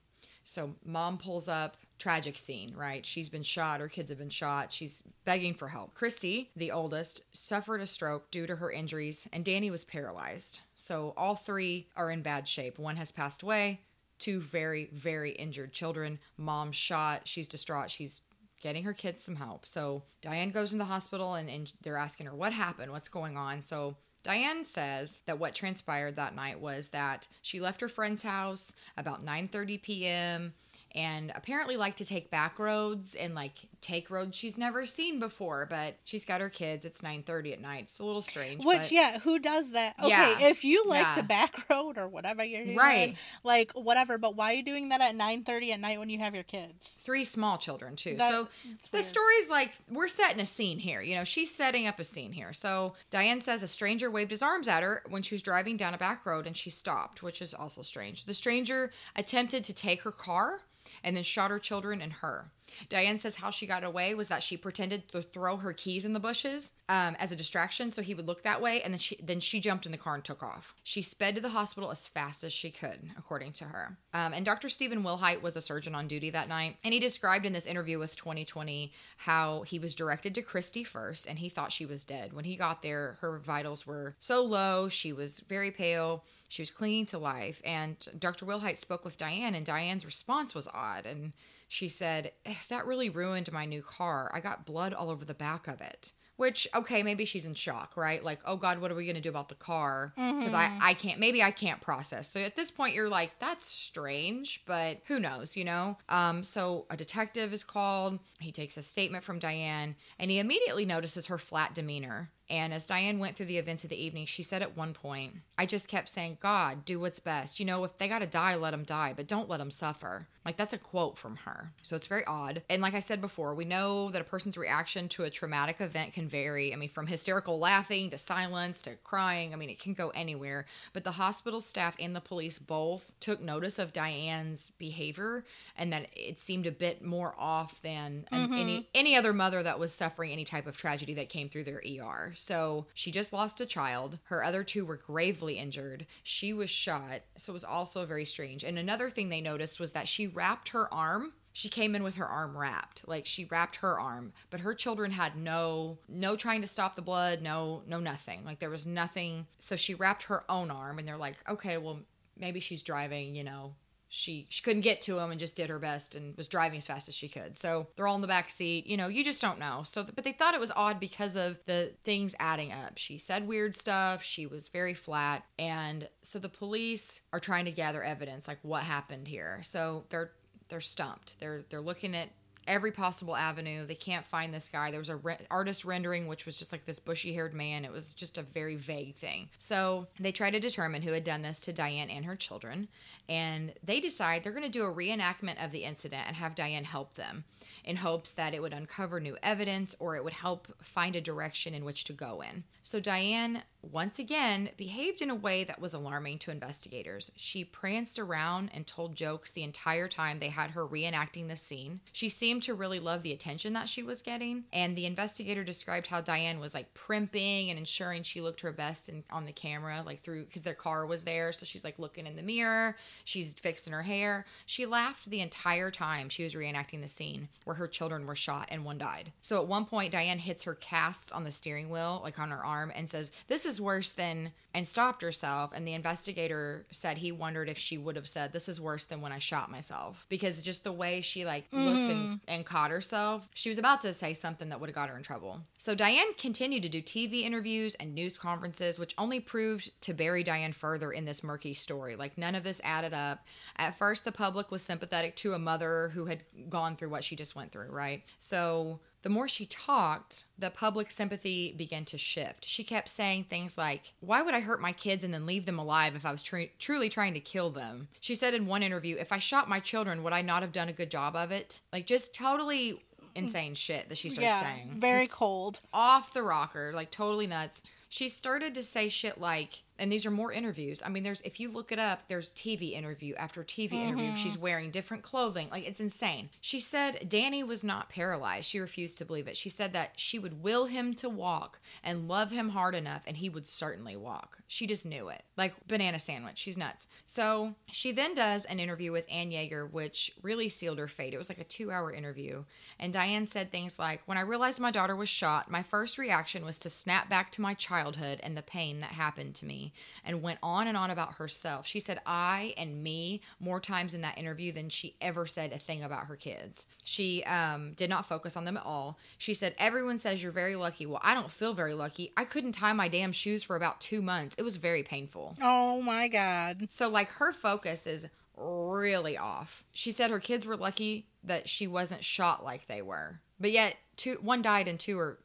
[0.45, 3.05] So mom pulls up, tragic scene, right?
[3.05, 4.73] She's been shot, her kids have been shot.
[4.73, 5.95] She's begging for help.
[5.95, 10.61] Christy, the oldest, suffered a stroke due to her injuries, and Danny was paralyzed.
[10.75, 12.79] So all three are in bad shape.
[12.79, 13.81] One has passed away,
[14.19, 16.19] two very, very injured children.
[16.37, 18.23] Mom shot, she's distraught, she's
[18.61, 19.67] getting her kids some help.
[19.67, 23.37] So Diane goes in the hospital and, and they're asking her what happened, what's going
[23.37, 23.63] on.
[23.63, 28.73] So Diane says that what transpired that night was that she left her friend's house
[28.97, 30.55] about 9:30 p.m.
[30.97, 35.67] and apparently like to take back roads and like take roads she's never seen before,
[35.69, 36.85] but she's got her kids.
[36.87, 37.85] It's 9:30 at night.
[37.85, 38.65] It's a little strange.
[38.65, 39.95] Which but- yeah, who does that?
[40.01, 40.41] Okay, Yeah.
[40.49, 41.15] if you like Yeah.
[41.15, 43.17] to back road or whatever you're doing, Right.
[43.45, 46.19] Like whatever, but why are you doing that at nine thirty at night when you
[46.19, 46.89] have your kids?
[46.99, 48.17] three small children too.
[48.17, 48.49] That- so
[48.91, 51.03] the story's like we're setting a scene here.
[51.03, 52.53] You know, she's setting up a scene here.
[52.55, 55.93] So Diane says a stranger waved his arms at her when she was driving down
[55.93, 58.25] a back road and she stopped, which is also strange.
[58.25, 60.63] The stranger attempted to take her car
[61.07, 62.51] and then shot her children and her.
[62.89, 66.12] Diane says how she got away was that she pretended to throw her keys in
[66.12, 69.18] the bushes um, as a distraction, so he would look that way, and then she
[69.22, 70.74] then she jumped in the car and took off.
[70.83, 73.99] She sped to the hospital as fast as she could, according to her.
[74.14, 74.68] Um, and Dr.
[74.68, 77.99] Stephen Wilhite was a surgeon on duty that night, and he described in this interview
[77.99, 82.33] with 2020 how he was directed to Christy first, and he thought she was dead.
[82.33, 86.24] When he got there, her vitals were so low, she was very pale.
[86.49, 87.61] She was clinging to life.
[87.64, 88.47] And Dr.
[88.47, 91.07] Wilhite spoke with Diane, and Diane's response was odd.
[91.07, 91.33] And
[91.69, 94.31] she said, eh, That really ruined my new car.
[94.33, 96.12] I got blood all over the back of it.
[96.37, 98.23] Which, okay, maybe she's in shock, right?
[98.23, 100.12] Like, oh God, what are we going to do about the car?
[100.17, 102.29] Because I, I can't, maybe I can't process.
[102.29, 105.97] So at this point, you're like, that's strange, but who knows, you know?
[106.11, 108.19] Um, so a detective is called.
[108.39, 112.31] He takes a statement from Diane, and he immediately notices her flat demeanor.
[112.49, 115.35] And as Diane went through the events of the evening, she said at one point,
[115.59, 117.59] I just kept saying, God, do what's best.
[117.59, 120.29] You know, if they got to die, let them die, but don't let them suffer.
[120.45, 121.73] Like, that's a quote from her.
[121.83, 122.63] So it's very odd.
[122.71, 126.13] And like I said before, we know that a person's reaction to a traumatic event
[126.13, 126.73] can vary.
[126.73, 129.53] I mean, from hysterical laughing to silence to crying.
[129.53, 130.67] I mean, it can go anywhere.
[130.93, 135.45] But the hospital staff and the police both took notice of Diane's behavior
[135.77, 139.81] and that it seemed a bit more off than an, any any other mother that
[139.81, 142.35] was suffering any type of tragedy that came through their ER.
[142.37, 144.18] So she just lost a child.
[144.24, 146.07] Her other two were gravely injured.
[146.22, 147.22] She was shot.
[147.37, 148.64] So it was also very strange.
[148.64, 152.16] And another thing they noticed was that she wrapped her arm she came in with
[152.16, 156.61] her arm wrapped like she wrapped her arm but her children had no no trying
[156.61, 160.45] to stop the blood no no nothing like there was nothing so she wrapped her
[160.51, 162.01] own arm and they're like okay well
[162.39, 163.74] maybe she's driving you know
[164.17, 166.87] she she couldn't get to him and just did her best and was driving as
[166.87, 167.59] fast as she could.
[167.59, 168.87] So they're all in the back seat.
[168.87, 169.83] You know, you just don't know.
[169.85, 172.97] So, but they thought it was odd because of the things adding up.
[172.97, 174.23] She said weird stuff.
[174.23, 178.83] She was very flat, and so the police are trying to gather evidence, like what
[178.85, 179.61] happened here.
[179.62, 180.33] So they're
[180.69, 181.39] they're stumped.
[181.39, 182.31] They're they're looking at
[182.67, 183.87] every possible avenue.
[183.87, 184.91] They can't find this guy.
[184.91, 187.85] There was a re- artist rendering, which was just like this bushy haired man.
[187.85, 189.49] It was just a very vague thing.
[189.59, 192.89] So they try to determine who had done this to Diane and her children.
[193.29, 196.85] And they decide they're going to do a reenactment of the incident and have Diane
[196.85, 197.45] help them
[197.85, 201.73] in hopes that it would uncover new evidence or it would help find a direction
[201.73, 202.64] in which to go in.
[202.87, 207.32] So Diane, once again, behaved in a way that was alarming to investigators.
[207.34, 211.99] She pranced around and told jokes the entire time they had her reenacting the scene.
[212.12, 216.07] She seemed to really love the attention that she was getting, and the investigator described
[216.07, 220.05] how Diane was like primping and ensuring she looked her best in, on the camera,
[220.07, 221.53] like through because their car was there.
[221.53, 224.47] So she's like looking in the mirror, she's fixing her hair.
[224.64, 228.68] She laughed the entire time she was reenacting the scene where her children were shot
[228.70, 229.32] and one died.
[229.43, 232.64] So at one point, Diane hits her casts on the steering wheel, like on her
[232.64, 235.70] arm and says, This is worse than, and stopped herself.
[235.74, 239.20] And the investigator said he wondered if she would have said, This is worse than
[239.20, 240.27] when I shot myself.
[240.29, 242.41] Because just the way she like looked and, mm.
[242.47, 245.22] and caught herself, she was about to say something that would have got her in
[245.22, 245.61] trouble.
[245.79, 250.43] So Diane continued to do TV interviews and news conferences, which only proved to bury
[250.43, 252.16] Diane further in this murky story.
[252.16, 253.47] Like none of this added up.
[253.77, 257.37] At first, the public was sympathetic to a mother who had gone through what she
[257.37, 258.22] just went through, right?
[258.39, 262.64] So the more she talked, the public sympathy began to shift.
[262.64, 265.81] She kept saying things like, Why would I hurt my kids and then leave them
[265.81, 268.07] alive if I was tr- truly trying to kill them?
[268.20, 270.89] She said in one interview, If I shot my children, would I not have done
[270.89, 271.81] a good job of it?
[271.93, 273.03] Like, just totally
[273.35, 274.95] insane shit that she started yeah, saying.
[275.01, 275.81] very It's cold.
[275.93, 277.83] off the rocker, like totally nuts.
[278.09, 281.03] She started to say shit like, and these are more interviews.
[281.05, 284.27] I mean, there's if you look it up, there's TV interview after TV interview.
[284.29, 284.37] Mm-hmm.
[284.37, 285.69] She's wearing different clothing.
[285.71, 286.51] Like it's insane.
[286.61, 288.69] She said Danny was not paralyzed.
[288.69, 289.57] She refused to believe it.
[289.57, 293.39] She said that she would will him to walk and love him hard enough and
[293.39, 294.59] he would certainly walk.
[294.69, 295.43] She just knew it.
[295.57, 296.59] Like banana sandwich.
[296.59, 297.09] She's nuts.
[297.25, 301.35] So she then does an interview with Ann Yeager, which really sealed her fate.
[301.35, 302.65] It was like a two hour interview.
[302.99, 306.65] And Diane said things like, When I realized my daughter was shot, my first reaction
[306.65, 309.86] was to snap back to my childhood and the pain that happened to me,
[310.24, 311.87] and went on and on about herself.
[311.87, 315.78] She said, I and me more times in that interview than she ever said a
[315.78, 316.87] thing about her kids.
[317.05, 319.18] She um, did not focus on them at all.
[319.39, 321.07] She said, Everyone says you're very lucky.
[321.07, 322.32] Well, I don't feel very lucky.
[322.37, 324.55] I couldn't tie my damn shoes for about two months.
[324.59, 325.57] It was very painful.
[325.62, 326.89] Oh my god.
[326.91, 328.26] So, like, her focus is
[328.57, 329.84] really off.
[329.93, 333.97] She said her kids were lucky that she wasn't shot like they were, but yet
[334.16, 335.39] two, one died and two are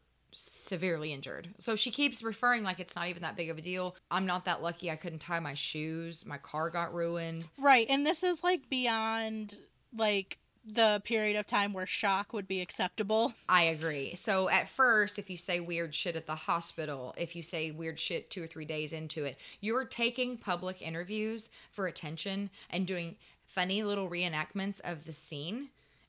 [0.71, 1.49] severely injured.
[1.59, 3.93] So she keeps referring like it's not even that big of a deal.
[4.09, 4.89] I'm not that lucky.
[4.89, 6.25] I couldn't tie my shoes.
[6.25, 7.43] My car got ruined.
[7.57, 9.59] Right, and this is like beyond
[9.93, 13.33] like the period of time where shock would be acceptable.
[13.49, 14.15] I agree.
[14.15, 17.99] So at first, if you say weird shit at the hospital, if you say weird
[17.99, 23.17] shit two or three days into it, you're taking public interviews for attention and doing
[23.45, 25.67] funny little reenactments of the scene.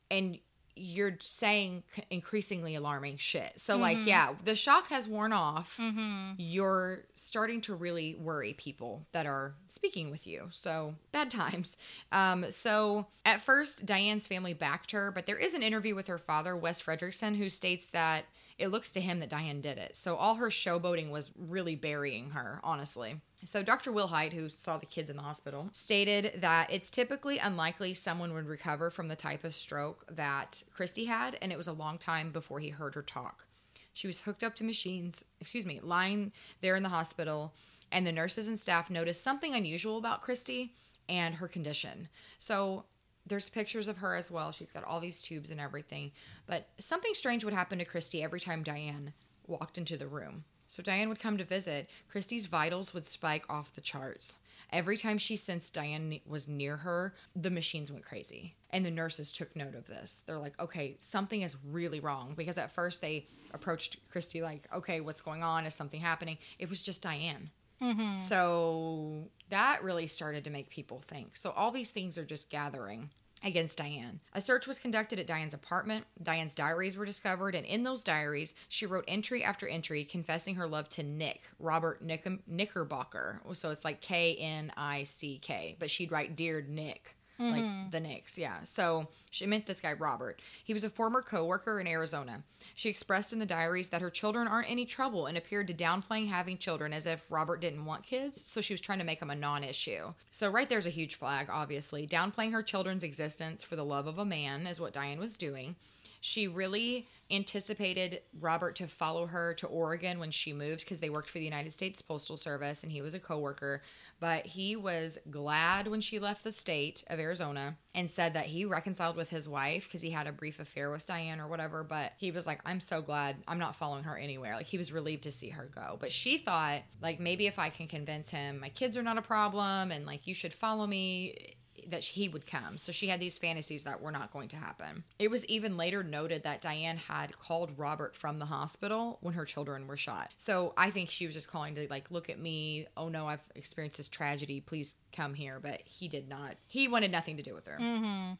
[0.09, 0.39] And
[0.75, 3.61] you're saying increasingly alarming shit.
[3.61, 5.77] So, like, yeah, the shock has worn off.
[5.79, 6.35] Mm-hmm.
[6.39, 10.49] You're starting to really worry people that are speaking with you.
[10.51, 11.77] So, bad times.
[12.11, 16.19] Um, so, at first, Diane's family backed her, but there is an interview with her
[16.19, 18.25] father, Wes Fredrickson, who states that
[18.59, 19.97] it looks to him that Diane did it.
[19.97, 23.21] So, all her showboating was really burying her, honestly.
[23.45, 23.91] So, Dr.
[23.91, 28.47] Wilhite, who saw the kids in the hospital, stated that it's typically unlikely someone would
[28.47, 32.31] recover from the type of stroke that Christy had, and it was a long time
[32.31, 33.45] before he heard her talk.
[33.93, 37.53] She was hooked up to machines, excuse me, lying there in the hospital,
[37.91, 40.75] and the nurses and staff noticed something unusual about Christy
[41.09, 42.09] and her condition.
[42.39, 42.85] So,
[43.27, 44.51] there's pictures of her as well.
[44.53, 46.11] She's got all these tubes and everything.
[46.47, 49.13] But something strange would happen to Christy every time Diane
[49.47, 50.45] walked into the room.
[50.73, 54.39] So Diane would come to visit, Christy's vitals would spike off the charts.
[54.73, 58.55] Every time she sensed Diane was near her, the machines went crazy.
[58.71, 60.25] And the nurses took note of this.
[60.27, 62.33] They're like, okay, something is really wrong.
[62.35, 65.67] Because at first they approached Christy like, okay, what's going on?
[65.67, 66.39] Is something happening?
[66.59, 67.51] It was just Diane.
[67.83, 68.15] Mm-hmm.
[68.15, 71.37] So that really started to make people think.
[71.37, 73.11] So all these things are just gathering
[73.45, 74.21] against Diane.
[74.35, 76.05] A search was conducted at Diane's apartment.
[76.23, 80.67] Diane's diaries were discovered, and in those diaries, she wrote entry after entry confessing her
[80.67, 83.41] love to Nick, Robert Nick- Knickerbocker.
[83.53, 87.17] So it's like K N I C K, but she'd write Dear Nick.
[87.39, 87.91] Like mm-hmm.
[87.91, 88.63] the Knicks, yeah.
[88.63, 90.41] So she meant this guy, Robert.
[90.63, 92.45] He was a former co worker in Arizona.
[92.75, 96.29] She expressed in the diaries that her children aren't any trouble and appeared to downplaying
[96.29, 99.31] having children as if Robert didn't want kids, so she was trying to make them
[99.31, 100.13] a non issue.
[100.31, 102.07] So, right there's a huge flag, obviously.
[102.07, 105.77] Downplaying her children's existence for the love of a man is what Diane was doing.
[106.21, 111.29] She really anticipated Robert to follow her to Oregon when she moved because they worked
[111.29, 113.83] for the United States Postal Service and he was a coworker.
[114.23, 118.65] But he was glad when she left the state of Arizona and said that he
[118.65, 121.83] reconciled with his wife because he had a brief affair with Diane or whatever.
[121.83, 124.55] But he was like, I'm so glad I'm not following her anywhere.
[124.55, 125.97] Like he was relieved to see her go.
[125.99, 129.23] But she thought, like, maybe if I can convince him my kids are not a
[129.23, 131.57] problem and like you should follow me
[131.89, 132.79] that he would come.
[132.79, 135.05] So she had these fantasies that were not going to happen.
[135.19, 139.45] It was even later noted that Diane had called Robert from the hospital when her
[139.45, 140.31] children were shot.
[140.37, 142.87] So I think she was just calling to like look at me.
[142.97, 144.61] Oh no, I've experienced this tragedy.
[144.61, 145.59] Please come here.
[145.61, 146.57] But he did not.
[146.67, 147.79] He wanted nothing to do with her.
[147.81, 148.33] Mm-hmm.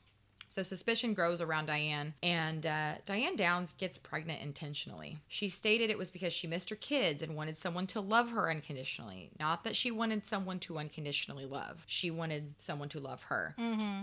[0.53, 5.17] So suspicion grows around Diane, and uh, Diane Downs gets pregnant intentionally.
[5.27, 8.51] She stated it was because she missed her kids and wanted someone to love her
[8.51, 9.31] unconditionally.
[9.41, 11.85] Not that she wanted someone to unconditionally love.
[11.87, 13.55] She wanted someone to love her.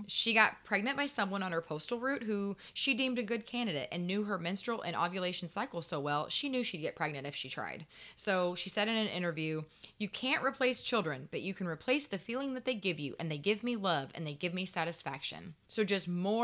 [0.08, 3.90] She got pregnant by someone on her postal route who she deemed a good candidate
[3.92, 7.36] and knew her menstrual and ovulation cycle so well, she knew she'd get pregnant if
[7.36, 7.86] she tried.
[8.16, 9.66] So she said in an interview,
[10.00, 13.32] You can't replace children, but you can replace the feeling that they give you, and
[13.32, 15.54] they give me love and they give me satisfaction.
[15.68, 16.39] So just more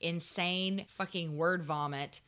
[0.00, 2.20] insane fucking word vomit.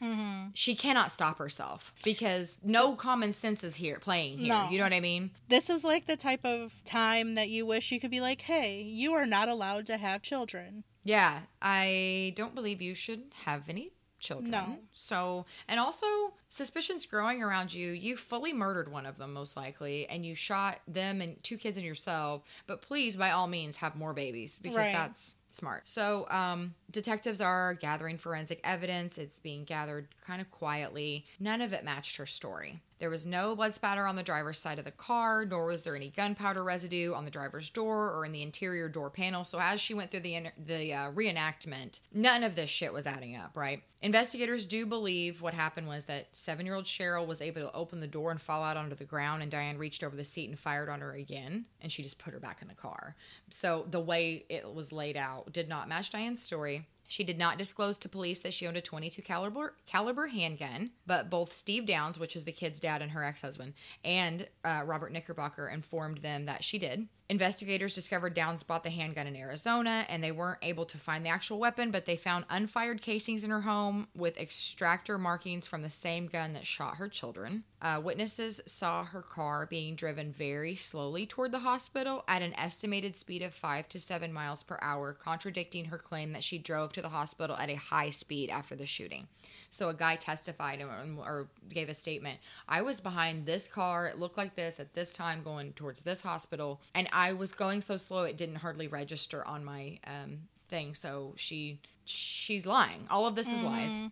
[0.54, 4.48] She cannot stop herself because no common sense is here playing here.
[4.54, 4.68] No.
[4.70, 5.30] You know what I mean?
[5.48, 8.82] This is like the type of time that you wish you could be like, hey,
[8.82, 10.84] you are not allowed to have children.
[11.02, 14.50] Yeah, I don't believe you should have any children.
[14.50, 14.78] No.
[14.92, 16.06] So, and also
[16.50, 17.92] suspicions growing around you.
[17.92, 21.78] You fully murdered one of them, most likely, and you shot them and two kids
[21.78, 22.42] and yourself.
[22.66, 24.92] But please, by all means, have more babies because Right.
[24.92, 25.88] that's smart.
[25.88, 29.18] So, um, detectives are gathering forensic evidence.
[29.18, 31.26] It's being gathered kind of quietly.
[31.40, 32.80] None of it matched her story.
[33.00, 35.96] There was no blood spatter on the driver's side of the car, nor was there
[35.96, 39.42] any gunpowder residue on the driver's door or in the interior door panel.
[39.44, 43.34] So as she went through the the uh, reenactment, none of this shit was adding
[43.34, 43.82] up, right?
[44.02, 48.30] Investigators do believe what happened was that seven-year-old Cheryl was able to open the door
[48.30, 51.00] and fall out onto the ground, and Diane reached over the seat and fired on
[51.00, 53.16] her again, and she just put her back in the car.
[53.50, 56.86] So the way it was laid out did not match Diane's story.
[57.10, 61.28] She did not disclose to police that she owned a 22 caliber caliber handgun, but
[61.28, 65.68] both Steve Downs, which is the kid's dad and her ex-husband, and uh, Robert Knickerbocker
[65.68, 67.08] informed them that she did.
[67.30, 71.28] Investigators discovered Downs bought the handgun in Arizona, and they weren't able to find the
[71.28, 75.90] actual weapon, but they found unfired casings in her home with extractor markings from the
[75.90, 77.62] same gun that shot her children.
[77.80, 83.16] Uh, witnesses saw her car being driven very slowly toward the hospital at an estimated
[83.16, 87.00] speed of five to seven miles per hour, contradicting her claim that she drove to
[87.00, 89.28] the hospital at a high speed after the shooting.
[89.70, 92.40] So a guy testified or, um, or gave a statement.
[92.68, 94.08] I was behind this car.
[94.08, 97.80] It looked like this at this time, going towards this hospital, and I was going
[97.80, 100.94] so slow it didn't hardly register on my um, thing.
[100.94, 103.06] So she she's lying.
[103.10, 103.92] All of this is lies.
[103.92, 104.06] Mm-hmm.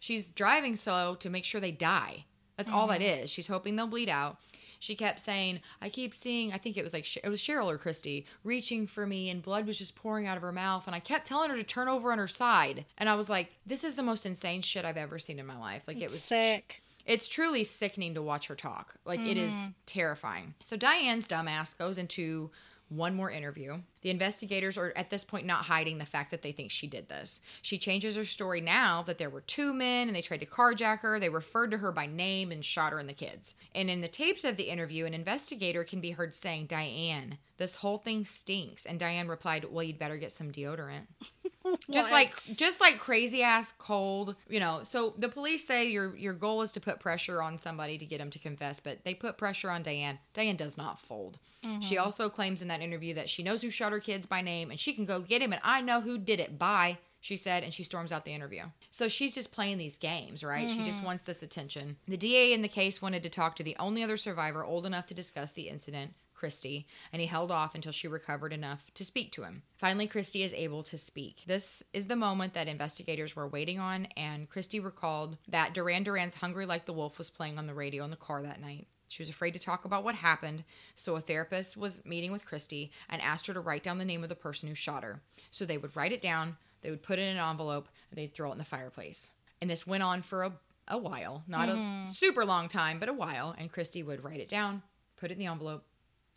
[0.00, 2.24] She's driving slow to make sure they die.
[2.56, 3.24] That's all that mm-hmm.
[3.24, 3.30] is.
[3.30, 4.36] She's hoping they'll bleed out.
[4.80, 7.76] She kept saying, I keep seeing, I think it was like, it was Cheryl or
[7.78, 10.86] Christy reaching for me and blood was just pouring out of her mouth.
[10.86, 12.86] And I kept telling her to turn over on her side.
[12.96, 15.58] And I was like, this is the most insane shit I've ever seen in my
[15.58, 15.82] life.
[15.86, 16.82] Like, it was sick.
[17.04, 18.94] It's truly sickening to watch her talk.
[19.04, 19.70] Like, it is mm-hmm.
[19.84, 20.54] terrifying.
[20.64, 22.50] So, Diane's dumbass goes into
[22.88, 23.78] one more interview.
[24.02, 27.08] The investigators are at this point not hiding the fact that they think she did
[27.08, 27.40] this.
[27.62, 31.00] She changes her story now that there were two men and they tried to carjack
[31.00, 31.20] her.
[31.20, 33.54] They referred to her by name and shot her and the kids.
[33.74, 37.76] And in the tapes of the interview, an investigator can be heard saying, Diane, this
[37.76, 38.86] whole thing stinks.
[38.86, 41.06] And Diane replied, Well, you'd better get some deodorant.
[41.90, 46.32] just like just like crazy ass cold you know so the police say your your
[46.32, 49.36] goal is to put pressure on somebody to get them to confess but they put
[49.36, 51.80] pressure on diane diane does not fold mm-hmm.
[51.80, 54.70] she also claims in that interview that she knows who shot her kids by name
[54.70, 57.62] and she can go get him and i know who did it bye she said
[57.62, 60.98] and she storms out the interview so she's just playing these games right she just
[60.98, 61.06] mm-hmm.
[61.06, 64.16] wants this attention the da in the case wanted to talk to the only other
[64.16, 68.54] survivor old enough to discuss the incident Christy, and he held off until she recovered
[68.54, 69.62] enough to speak to him.
[69.76, 71.42] Finally, Christy is able to speak.
[71.46, 76.36] This is the moment that investigators were waiting on, and Christy recalled that Duran Duran's
[76.36, 78.86] Hungry Like the Wolf was playing on the radio in the car that night.
[79.10, 80.62] She was afraid to talk about what happened,
[80.94, 84.22] so a therapist was meeting with Christy and asked her to write down the name
[84.22, 85.20] of the person who shot her.
[85.50, 88.32] So they would write it down, they would put it in an envelope, and they'd
[88.32, 89.32] throw it in the fireplace.
[89.60, 90.52] And this went on for a,
[90.86, 93.52] a while, not a super long time, but a while.
[93.58, 94.80] And Christy would write it down,
[95.16, 95.84] put it in the envelope,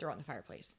[0.00, 0.74] throw it in the fireplace.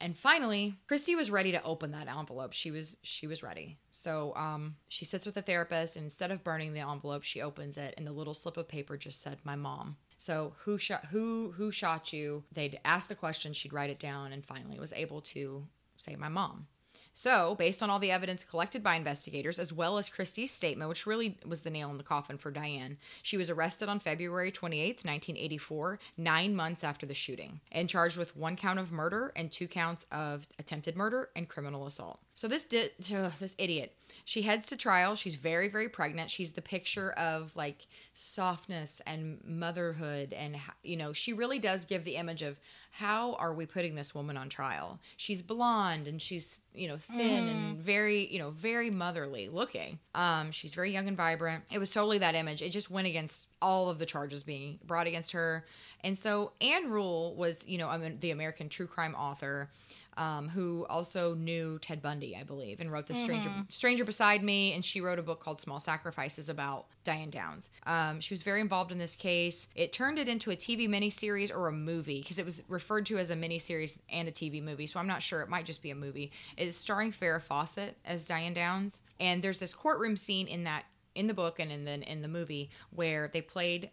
[0.00, 2.52] And finally, Christy was ready to open that envelope.
[2.52, 3.78] She was she was ready.
[3.90, 7.76] So um, she sits with the therapist, and instead of burning the envelope, she opens
[7.76, 11.52] it, and the little slip of paper just said, "My mom." So who shot who
[11.56, 12.44] who shot you?
[12.52, 13.52] They'd ask the question.
[13.52, 15.66] She'd write it down, and finally was able to
[15.96, 16.68] say, "My mom."
[17.12, 21.06] So, based on all the evidence collected by investigators, as well as Christie's statement, which
[21.06, 25.04] really was the nail in the coffin for Diane, she was arrested on February 28th,
[25.04, 29.66] 1984, nine months after the shooting, and charged with one count of murder and two
[29.66, 32.20] counts of attempted murder and criminal assault.
[32.34, 35.16] So, this di- ugh, this idiot, she heads to trial.
[35.16, 36.30] She's very, very pregnant.
[36.30, 40.32] She's the picture of like softness and motherhood.
[40.32, 42.58] And, you know, she really does give the image of
[42.92, 45.00] how are we putting this woman on trial?
[45.16, 49.98] She's blonde and she's, you know, thin and very, you know, very motherly looking.
[50.14, 51.64] Um, she's very young and vibrant.
[51.72, 52.60] It was totally that image.
[52.60, 55.64] It just went against all of the charges being brought against her.
[56.04, 59.70] And so Ann Rule was, you know, the American true crime author
[60.16, 64.72] um, who also knew Ted Bundy, I believe, and wrote The Stranger Stranger Beside Me,
[64.72, 67.70] and she wrote a book called Small Sacrifices about Diane Downs.
[67.86, 69.68] Um, she was very involved in this case.
[69.74, 73.18] It turned it into a TV miniseries or a movie because it was referred to
[73.18, 74.86] as a miniseries and a TV movie.
[74.86, 75.42] So I'm not sure.
[75.42, 76.32] It might just be a movie.
[76.56, 80.84] It's starring Farrah Fawcett as Diane Downs, and there's this courtroom scene in that
[81.14, 83.90] in the book and in the in the movie where they played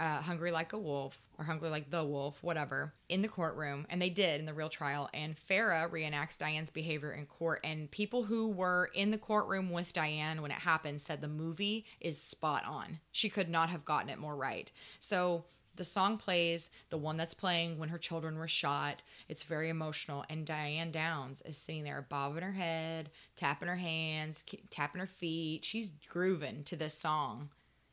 [0.00, 3.86] uh, Hungry Like a Wolf or Hungry Like the Wolf, whatever, in the courtroom.
[3.90, 5.10] And they did in the real trial.
[5.12, 7.60] And Farrah reenacts Diane's behavior in court.
[7.62, 11.84] And people who were in the courtroom with Diane when it happened said the movie
[12.00, 12.98] is spot on.
[13.12, 14.72] She could not have gotten it more right.
[15.00, 15.44] So
[15.76, 19.02] the song plays, the one that's playing when her children were shot.
[19.28, 20.24] It's very emotional.
[20.30, 25.64] And Diane Downs is sitting there bobbing her head, tapping her hands, tapping her feet.
[25.64, 27.50] She's grooving to this song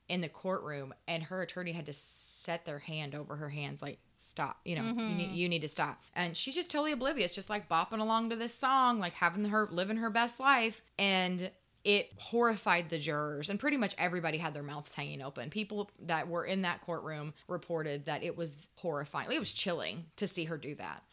[0.09, 3.99] in the courtroom and her attorney had to set their hand over her hands like
[4.15, 6.01] stop you know you, need, you need to stop.
[6.15, 9.67] And she's just totally oblivious just like bopping along to this song like having her
[9.71, 11.51] living her best life and
[11.83, 15.49] it horrified the jurors and pretty much everybody had their mouths hanging open.
[15.49, 20.27] People that were in that courtroom reported that it was horrifying it was chilling to
[20.27, 21.03] see her do that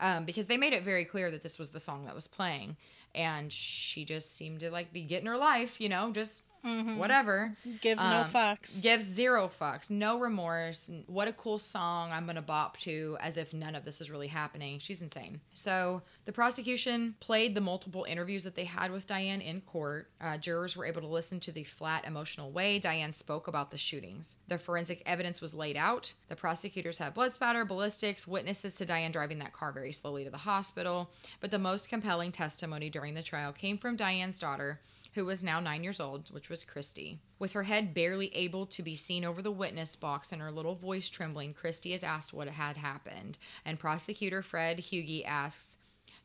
[0.00, 2.76] um, because they made it very clear that this was the song that was playing
[3.14, 8.02] and she just seemed to like be getting her life you know just whatever Gives
[8.02, 8.80] no Um, fucks.
[8.80, 10.90] Gives zero fucks, no remorse.
[11.06, 14.28] What a cool song I'm gonna bop to as if none of this is really
[14.28, 14.78] happening.
[14.78, 15.40] She's insane.
[15.54, 20.10] So the prosecution played the multiple interviews that they had with Diane in court.
[20.20, 23.78] Uh, jurors were able to listen to the flat, emotional way Diane spoke about the
[23.78, 24.36] shootings.
[24.48, 26.14] The forensic evidence was laid out.
[26.28, 30.30] The prosecutors had blood spatter, ballistics, witnesses to Diane driving that car very slowly to
[30.30, 31.10] the hospital.
[31.40, 34.80] But the most compelling testimony during the trial came from Diane's daughter
[35.14, 37.18] who was now nine years old, which was Christy.
[37.38, 40.74] With her head barely able to be seen over the witness box and her little
[40.74, 43.38] voice trembling, Christy is asked what had happened.
[43.64, 45.76] And prosecutor Fred Hugi asks,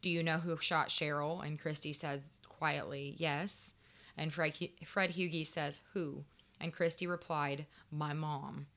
[0.02, 1.46] Do you know who shot Cheryl?
[1.46, 3.74] And Christy says quietly, Yes.
[4.18, 4.54] And Fred,
[4.86, 5.14] Fred
[5.46, 6.24] says, Who?
[6.60, 8.68] And Christy replied, My mom.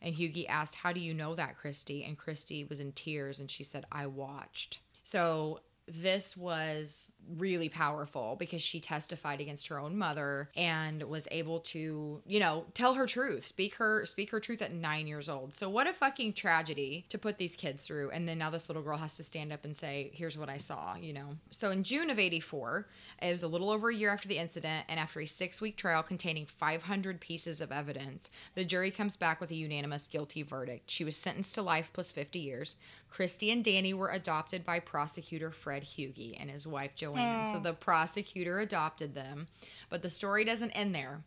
[0.00, 2.04] And Hugi asked, How do you know that, Christy?
[2.04, 4.80] And Christy was in tears and she said, I watched.
[5.02, 11.60] So this was really powerful because she testified against her own mother and was able
[11.60, 15.54] to, you know, tell her truth, speak her speak her truth at 9 years old.
[15.54, 18.82] So what a fucking tragedy to put these kids through and then now this little
[18.82, 21.36] girl has to stand up and say, "Here's what I saw," you know.
[21.50, 22.88] So in June of 84,
[23.22, 26.02] it was a little over a year after the incident and after a 6-week trial
[26.02, 30.90] containing 500 pieces of evidence, the jury comes back with a unanimous guilty verdict.
[30.90, 32.76] She was sentenced to life plus 50 years.
[33.14, 37.48] Christy and Danny were adopted by prosecutor Fred Hugi and his wife Joanne.
[37.48, 39.46] So the prosecutor adopted them.
[39.88, 41.22] But the story doesn't end there.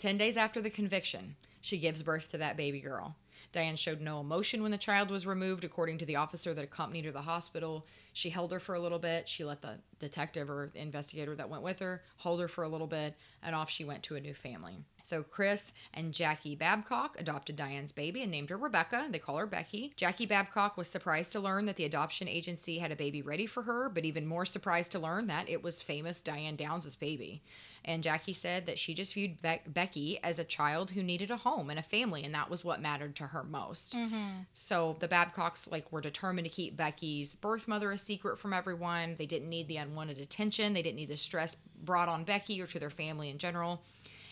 [0.00, 3.16] 10 days after the conviction, she gives birth to that baby girl.
[3.52, 7.04] Diane showed no emotion when the child was removed, according to the officer that accompanied
[7.04, 7.86] her to the hospital.
[8.12, 9.28] She held her for a little bit.
[9.28, 12.86] She let the detective or investigator that went with her hold her for a little
[12.86, 14.76] bit, and off she went to a new family.
[15.02, 19.08] So Chris and Jackie Babcock adopted Diane's baby and named her Rebecca.
[19.10, 19.92] They call her Becky.
[19.96, 23.64] Jackie Babcock was surprised to learn that the adoption agency had a baby ready for
[23.64, 27.42] her, but even more surprised to learn that it was famous Diane Downs' baby.
[27.84, 31.36] And Jackie said that she just viewed Be- Becky as a child who needed a
[31.36, 33.94] home and a family, and that was what mattered to her most.
[33.94, 34.42] Mm-hmm.
[34.52, 39.16] So the Babcocks like were determined to keep Becky's birth mother a secret from everyone.
[39.18, 40.74] They didn't need the unwanted attention.
[40.74, 43.82] They didn't need the stress brought on Becky or to their family in general.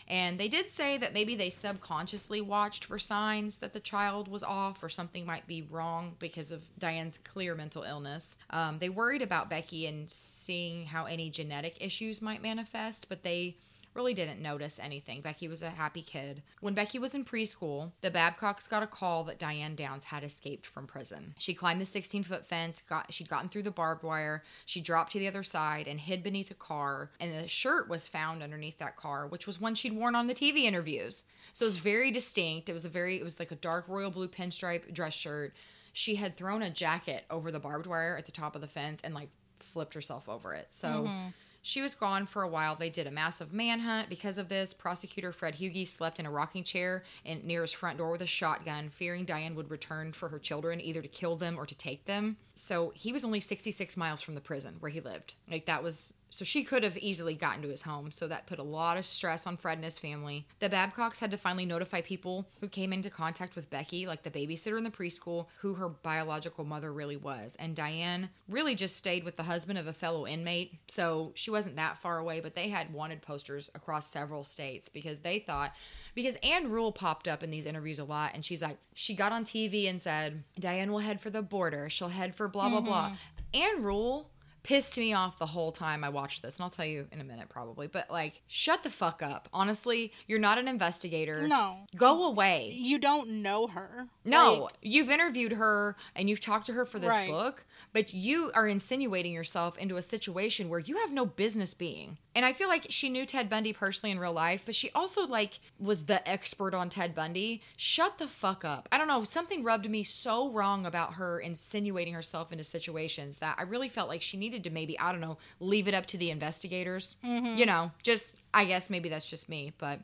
[0.09, 4.41] And they did say that maybe they subconsciously watched for signs that the child was
[4.41, 8.35] off or something might be wrong because of Diane's clear mental illness.
[8.49, 13.57] Um, they worried about Becky and seeing how any genetic issues might manifest, but they
[13.99, 15.19] really didn't notice anything.
[15.19, 16.41] Becky was a happy kid.
[16.61, 20.65] When Becky was in preschool, the Babcocks got a call that Diane Downs had escaped
[20.65, 21.35] from prison.
[21.37, 25.11] She climbed the 16 foot fence, got she'd gotten through the barbed wire, she dropped
[25.11, 28.77] to the other side and hid beneath a car, and the shirt was found underneath
[28.77, 31.23] that car, which was one she'd worn on the TV interviews.
[31.51, 32.69] So it was very distinct.
[32.69, 35.53] It was a very it was like a dark royal blue pinstripe dress shirt.
[35.91, 39.01] She had thrown a jacket over the barbed wire at the top of the fence
[39.03, 39.29] and like
[39.59, 40.67] flipped herself over it.
[40.69, 41.27] So mm-hmm.
[41.61, 42.75] She was gone for a while.
[42.75, 44.73] They did a massive manhunt because of this.
[44.73, 48.27] Prosecutor Fred Hugi slept in a rocking chair in, near his front door with a
[48.27, 52.05] shotgun, fearing Diane would return for her children, either to kill them or to take
[52.05, 52.37] them.
[52.55, 55.35] So he was only 66 miles from the prison where he lived.
[55.49, 56.13] Like that was.
[56.29, 58.11] So she could have easily gotten to his home.
[58.11, 60.45] So that put a lot of stress on Fred and his family.
[60.59, 64.31] The Babcocks had to finally notify people who came into contact with Becky, like the
[64.31, 67.55] babysitter in the preschool, who her biological mother really was.
[67.59, 70.73] And Diane really just stayed with the husband of a fellow inmate.
[70.87, 75.19] So she wasn't that far away, but they had wanted posters across several states because
[75.19, 75.73] they thought
[76.15, 79.31] because Ann Rule popped up in these interviews a lot and she's like she got
[79.31, 81.89] on TV and said Diane will head for the border.
[81.89, 83.05] She'll head for blah blah blah.
[83.09, 83.61] Mm-hmm.
[83.61, 84.29] Ann Rule
[84.63, 87.23] pissed me off the whole time I watched this, and I'll tell you in a
[87.23, 87.87] minute probably.
[87.87, 89.47] But like, shut the fuck up.
[89.53, 91.47] Honestly, you're not an investigator.
[91.47, 91.77] No.
[91.95, 92.71] Go away.
[92.75, 94.07] You don't know her.
[94.25, 97.29] No, Like, you've interviewed her and you've talked to her for this Right.
[97.29, 102.17] book, but you are insinuating yourself into a situation where you have no business being.
[102.35, 105.25] And I feel like she knew Ted Bundy personally in real life, but she also
[105.25, 107.61] like was the expert on Ted Bundy.
[107.75, 108.87] Shut the fuck up.
[108.91, 113.55] I don't know, something rubbed me so wrong about her insinuating herself into situations that
[113.57, 116.17] I really felt like she needed to maybe, I don't know, leave it up to
[116.17, 117.17] the investigators.
[117.25, 117.57] Mm-hmm.
[117.57, 119.99] You know, just I guess maybe that's just me, but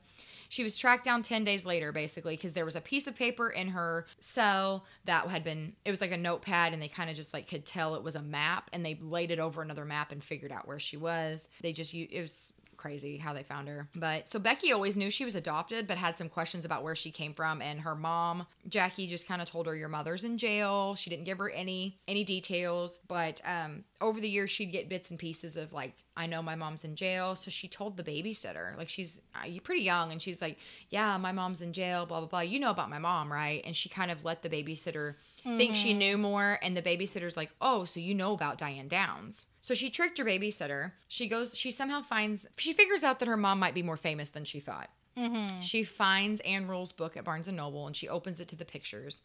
[0.55, 3.49] she was tracked down 10 days later, basically, because there was a piece of paper
[3.49, 7.15] in her cell that had been, it was like a notepad, and they kind of
[7.17, 10.13] just like could tell it was a map, and they laid it over another map
[10.13, 11.49] and figured out where she was.
[11.61, 12.53] They just, it was
[12.85, 13.89] crazy how they found her.
[13.95, 17.09] But so Becky always knew she was adopted, but had some questions about where she
[17.09, 17.59] came from.
[17.59, 20.93] And her mom, Jackie, just kind of told her, Your mother's in jail.
[20.93, 22.99] She didn't give her any any details.
[23.07, 26.53] But um over the years she'd get bits and pieces of like, I know my
[26.53, 27.35] mom's in jail.
[27.35, 30.59] So she told the babysitter, like she's uh, pretty young, and she's like,
[30.89, 32.41] Yeah, my mom's in jail, blah blah blah.
[32.41, 33.63] You know about my mom, right?
[33.65, 35.15] And she kind of let the babysitter
[35.45, 35.99] think she mm-hmm.
[35.99, 39.45] knew more and the babysitter's like oh so you know about diane downs.
[39.61, 40.91] So she tricked her babysitter.
[41.07, 44.31] She goes she somehow finds she figures out that her mom might be more famous
[44.31, 44.89] than she thought.
[45.17, 45.61] Mm-hmm.
[45.61, 48.65] She finds ann rule's book at barnes and noble and she opens it to the
[48.65, 49.21] pictures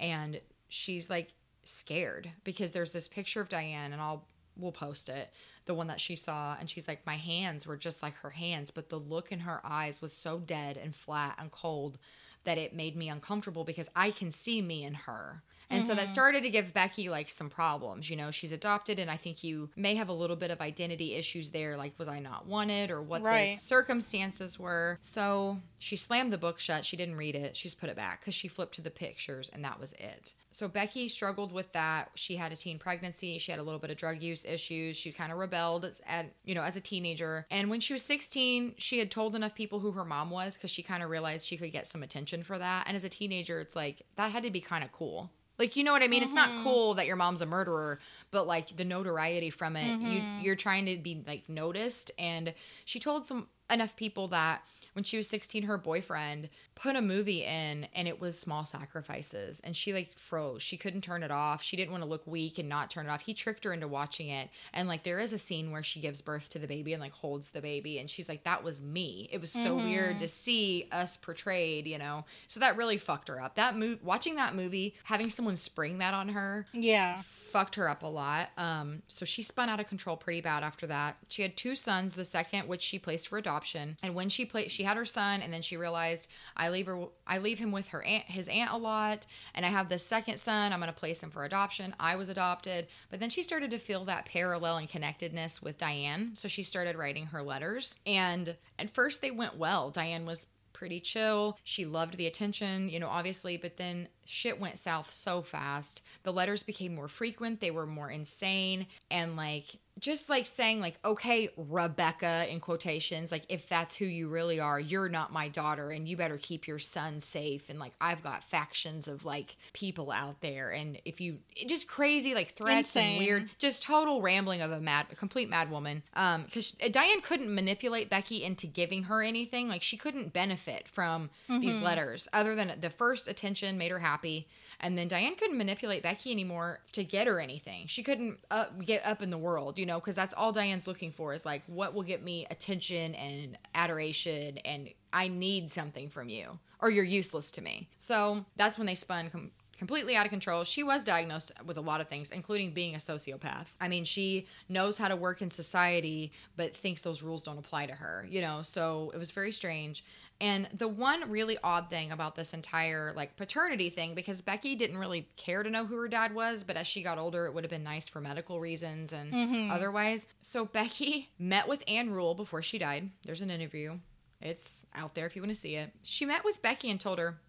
[0.00, 1.32] and she's like
[1.64, 5.30] scared because there's this picture of diane and i'll we'll post it
[5.64, 8.70] the one that she saw and she's like my hands were just like her hands
[8.70, 11.98] but the look in her eyes was so dead and flat and cold
[12.44, 15.42] that it made me uncomfortable because I can see me in her.
[15.76, 16.12] And so that mm-hmm.
[16.12, 18.10] started to give Becky like some problems.
[18.10, 21.14] You know, she's adopted, and I think you may have a little bit of identity
[21.14, 21.76] issues there.
[21.76, 24.98] Like, was I not wanted, or what the circumstances were?
[25.02, 26.84] So she slammed the book shut.
[26.84, 27.56] She didn't read it.
[27.56, 30.34] She's put it back because she flipped to the pictures, and that was it.
[30.54, 32.10] So Becky struggled with that.
[32.14, 33.38] She had a teen pregnancy.
[33.38, 34.96] She had a little bit of drug use issues.
[34.96, 37.44] She kind of rebelled at you know as a teenager.
[37.50, 40.70] And when she was 16, she had told enough people who her mom was because
[40.70, 42.84] she kind of realized she could get some attention for that.
[42.86, 45.32] And as a teenager, it's like that had to be kind of cool.
[45.58, 46.22] Like you know what I mean?
[46.22, 46.64] It's not mm-hmm.
[46.64, 48.00] cool that your mom's a murderer,
[48.30, 50.40] but like the notoriety from it, you mm-hmm.
[50.42, 52.10] you're trying to be like noticed.
[52.18, 54.62] And she told some enough people that
[54.94, 59.60] when she was 16 her boyfriend put a movie in and it was small sacrifices.
[59.62, 60.62] And she like froze.
[60.62, 61.62] She couldn't turn it off.
[61.62, 63.20] She didn't want to look weak and not turn it off.
[63.22, 64.50] He tricked her into watching it.
[64.72, 67.12] And like there is a scene where she gives birth to the baby and like
[67.12, 67.98] holds the baby.
[67.98, 69.28] And she's like that was me.
[69.32, 70.26] It was so weird to mm-hmm.
[70.26, 72.24] see us portrayed you know?
[72.48, 73.56] So that really fucked her up.
[73.56, 77.22] That movie watching that movie having someone spring that on her Yeah.
[77.54, 78.48] Fucked her up a lot.
[78.58, 81.18] Um, so she spun out of control pretty bad after that.
[81.28, 83.96] She had two sons, the second which she placed for adoption.
[84.02, 86.26] And when she played, she had her son, and then she realized
[86.56, 89.68] I leave her, I leave him with her aunt, his aunt a lot, and I
[89.68, 90.72] have this second son.
[90.72, 91.94] I'm gonna place him for adoption.
[92.00, 96.32] I was adopted, but then she started to feel that parallel and connectedness with Diane.
[96.34, 99.90] So she started writing her letters, and at first they went well.
[99.90, 101.58] Diane was pretty chill.
[101.64, 106.02] She loved the attention, you know, obviously, but then shit went south so fast.
[106.24, 110.98] The letters became more frequent, they were more insane, and like just like saying like
[111.04, 115.90] okay rebecca in quotations like if that's who you really are you're not my daughter
[115.90, 120.10] and you better keep your son safe and like i've got factions of like people
[120.10, 123.16] out there and if you just crazy like threats Insane.
[123.18, 127.20] and weird just total rambling of a mad a complete mad woman um because diane
[127.20, 132.54] couldn't manipulate becky into giving her anything like she couldn't benefit from these letters other
[132.54, 134.48] than the first attention made her happy
[134.84, 137.86] and then Diane couldn't manipulate Becky anymore to get her anything.
[137.86, 141.10] She couldn't up, get up in the world, you know, because that's all Diane's looking
[141.10, 146.28] for is like, what will get me attention and adoration, and I need something from
[146.28, 147.88] you, or you're useless to me.
[147.96, 150.64] So that's when they spun com- completely out of control.
[150.64, 153.68] She was diagnosed with a lot of things, including being a sociopath.
[153.80, 157.86] I mean, she knows how to work in society, but thinks those rules don't apply
[157.86, 160.04] to her, you know, so it was very strange.
[160.44, 164.98] And the one really odd thing about this entire like paternity thing, because Becky didn't
[164.98, 167.64] really care to know who her dad was, but as she got older, it would
[167.64, 169.70] have been nice for medical reasons and mm-hmm.
[169.70, 170.26] otherwise.
[170.42, 173.08] So Becky met with Ann Rule before she died.
[173.24, 173.98] There's an interview.
[174.42, 175.92] It's out there if you want to see it.
[176.02, 177.40] She met with Becky and told her,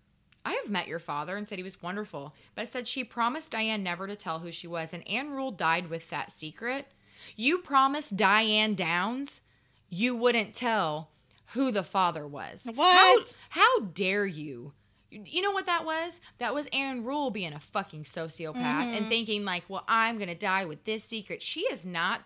[0.46, 3.84] I have met your father and said he was wonderful, but said she promised Diane
[3.84, 6.86] never to tell who she was, and Ann Rule died with that secret.
[7.36, 9.42] You promised Diane Downs
[9.90, 11.10] you wouldn't tell
[11.54, 12.68] who the father was.
[12.74, 13.36] What?
[13.50, 14.74] How, how dare you?
[15.12, 16.20] You know what that was?
[16.40, 19.10] That was Ann Rule being a fucking sociopath and mm-hmm.
[19.10, 22.22] thinking like, "Well, I'm gonna die with this secret." She is not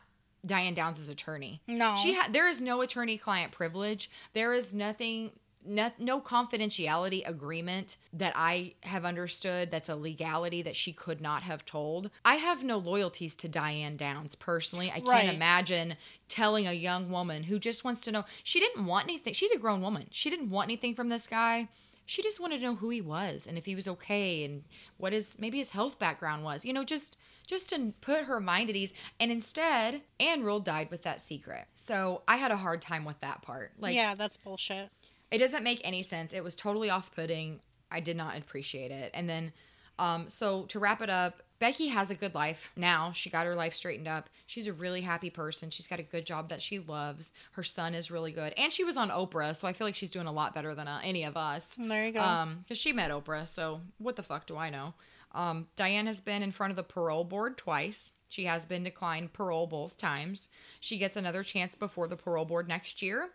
[0.46, 1.62] Diane Downs' attorney.
[1.68, 1.96] No.
[2.02, 4.10] she ha- there is no attorney-client privilege.
[4.34, 5.32] There is nothing.
[5.66, 11.43] No, no confidentiality agreement that I have understood that's a legality that she could not
[11.43, 12.10] have told.
[12.24, 14.91] I have no loyalties to Diane Downs personally.
[14.93, 15.97] I can't imagine
[16.30, 18.24] telling a young woman who just wants to know.
[18.43, 19.34] She didn't want anything.
[19.34, 20.07] She's a grown woman.
[20.12, 21.68] She didn't want anything from this guy.
[22.05, 24.64] She just wanted to know who he was and if he was okay and
[24.97, 26.64] what his maybe his health background was.
[26.64, 27.18] You know, just
[27.49, 28.93] just to put her mind at ease.
[29.20, 31.66] And instead, Ann Rule died with that secret.
[31.74, 33.72] So I had a hard time with that part.
[33.80, 34.89] Like, yeah, that's bullshit.
[35.32, 36.34] It doesn't make any sense.
[36.34, 37.60] It was totally off putting.
[37.92, 39.12] I did not appreciate it.
[39.14, 39.52] And then,
[39.98, 43.12] um, so to wrap it up, Becky has a good life now.
[43.12, 44.30] She got her life straightened up.
[44.48, 45.70] She's a really happy person.
[45.70, 47.32] She's got a good job that she loves.
[47.52, 48.54] Her son is really good.
[48.56, 50.88] And she was on Oprah, so I feel like she's doing a lot better than
[50.88, 51.76] uh, any of us.
[51.78, 52.22] There you go.
[52.22, 54.94] Um, because she met Oprah, so what the fuck do I know?
[55.34, 58.14] Um, Diane has been in front of the parole board twice.
[58.30, 60.50] She has been declined parole both times.
[60.80, 63.30] She gets another chance before the parole board next year,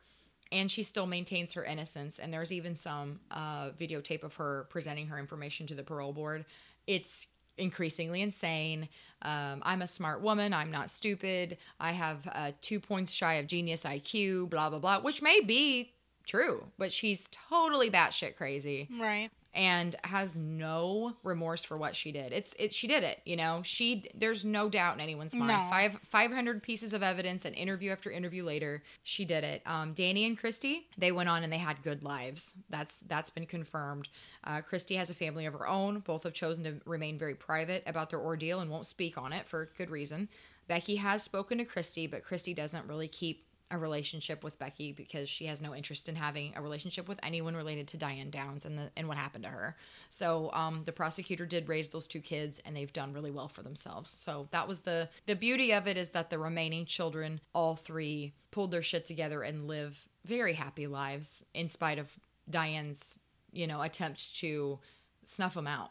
[0.55, 2.19] and she still maintains her innocence.
[2.19, 6.45] And there's even some uh, videotape of her presenting her information to the parole board.
[6.87, 7.27] It's
[7.59, 8.89] increasingly insane.
[9.23, 10.55] Um, I'm a smart woman.
[10.55, 11.59] I'm not stupid.
[11.81, 15.93] I have uh, two points shy of genius IQ, blah, blah, blah, which may be
[16.27, 19.31] true, but she's totally batshit crazy right.
[19.55, 22.33] And has no remorse for what she did.
[22.33, 23.63] It's it she did it, you know.
[23.65, 25.49] She there's no doubt in anyone's mind.
[25.49, 25.71] No.
[25.71, 29.63] Five 500 pieces of evidence and interview after interview later, she did it.
[29.67, 32.53] Um Danny and Christy, they went on and they had good lives.
[32.69, 34.09] That's that's been confirmed.
[34.43, 36.01] Uh, Christy has a family of her own.
[36.01, 39.47] Both have chosen to remain very private about their ordeal and won't speak on it
[39.47, 40.29] for good reason.
[40.67, 45.29] Becky has spoken to Christy, but Christy doesn't really keep a relationship with Becky because
[45.29, 48.79] she has no interest in having a relationship with anyone related to Diane Downs and
[48.79, 49.77] the and what happened to her.
[50.11, 53.63] So um, the prosecutor did raise those two kids, and they've done really well for
[53.63, 54.15] themselves.
[54.17, 58.33] So that was the the beauty of it is that the remaining children, all three,
[58.51, 62.09] pulled their shit together and live very happy lives in spite of
[62.49, 63.19] Diane's
[63.53, 64.79] you know attempt to
[65.25, 65.91] snuff them out.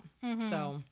[0.49, 0.83] So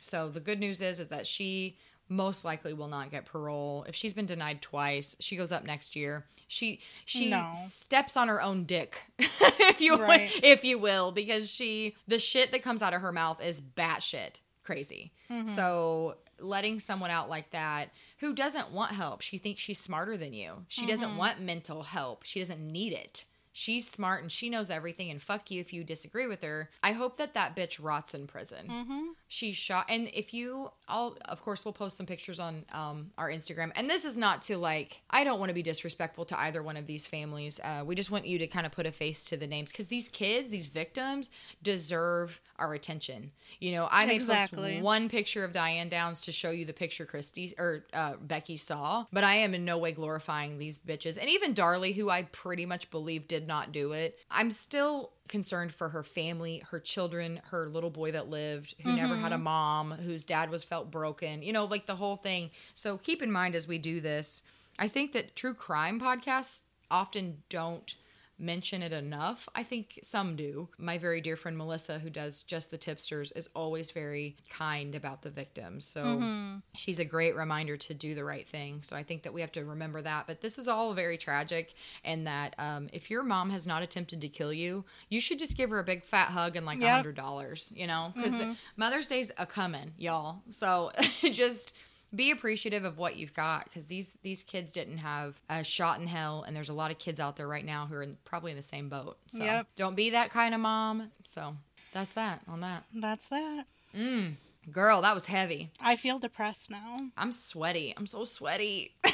[0.00, 1.76] so the good news is is that she
[2.10, 3.86] most likely will not get parole.
[3.88, 6.26] If she's been denied twice, she goes up next year.
[6.48, 7.52] She she No.
[7.54, 10.30] steps on her own dick, if you Right.
[10.42, 14.40] if you will, because she the shit that comes out of her mouth is batshit
[14.64, 15.12] crazy.
[15.30, 15.54] Mm-hmm.
[15.54, 20.32] So letting someone out like that who doesn't want help, she thinks she's smarter than
[20.32, 20.64] you.
[20.68, 21.18] She doesn't mm-hmm.
[21.18, 22.24] want mental help.
[22.24, 23.24] She doesn't need it.
[23.60, 26.70] She's smart and she knows everything and fuck you if you disagree with her.
[26.82, 28.68] I hope that that bitch rots in prison.
[28.70, 29.00] Mm-hmm.
[29.28, 33.28] She's shot and if you I'll of course we'll post some pictures on um our
[33.28, 33.70] Instagram.
[33.74, 36.78] And this is not to like I don't want to be disrespectful to either one
[36.78, 37.60] of these families.
[37.62, 39.88] Uh we just want you to kind of put a face to the names cuz
[39.88, 41.30] these kids, these victims
[41.62, 43.30] deserve our attention.
[43.58, 44.72] You know, I may Exactly.
[44.74, 48.56] post one picture of Diane Downs to show you the picture Christy or uh, Becky
[48.56, 51.18] saw, but I am in no way glorifying these bitches.
[51.18, 55.74] And even Darlie, who I pretty much believe did not do it, I'm still concerned
[55.74, 59.44] for her family, her children, her little boy that lived, who never had a mm-hmm.
[59.44, 62.50] mom, whose dad was felt broken, you know, like the whole thing.
[62.74, 64.42] So keep in mind as we do this,
[64.78, 66.60] I think that true crime podcasts
[66.90, 67.94] often don't
[68.40, 69.48] mention it enough.
[69.54, 70.68] I think some do.
[70.78, 75.22] My very dear friend Melissa, who does Just the Tipsters, is always very kind about
[75.22, 75.84] the victims.
[75.84, 78.80] So she's a great reminder to do the right thing.
[78.82, 80.26] So I think that we have to remember that.
[80.26, 84.20] But this is all very tragic, and that um, if your mom has not attempted
[84.22, 86.82] to kill you, you should just give her a big fat hug and like a
[86.82, 86.90] Yep.
[86.96, 87.70] hundred dollars.
[87.74, 90.42] You know, because Mother's Day's a coming, y'all.
[90.48, 90.90] So
[91.20, 91.74] just
[92.14, 96.06] be appreciative of what you've got because these these kids didn't have a shot in
[96.06, 98.50] hell and there's a lot of kids out there right now who are in, probably
[98.50, 99.16] in the same boat.
[99.30, 99.66] So Yep.
[99.76, 101.10] don't be that kind of mom.
[101.24, 101.56] So
[101.92, 102.84] that's that on that.
[102.94, 103.64] That's that.
[103.96, 104.34] Mm.
[104.70, 105.70] girl that was heavy.
[105.80, 107.06] I feel depressed now.
[107.16, 107.94] i'm sweaty.
[107.96, 108.94] I'm so sweaty.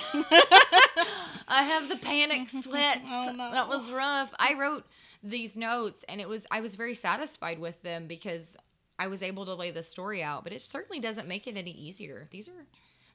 [1.49, 3.01] I have the panic oh, sweats.
[3.09, 3.51] Oh, no.
[3.53, 4.35] that was rough.
[4.39, 4.85] I wrote
[5.23, 8.57] these notes and it was i was very satisfied with them because
[8.99, 11.73] i was able to lay the story out but it certainly doesn't make it any
[11.73, 12.29] easier.
[12.31, 12.67] These are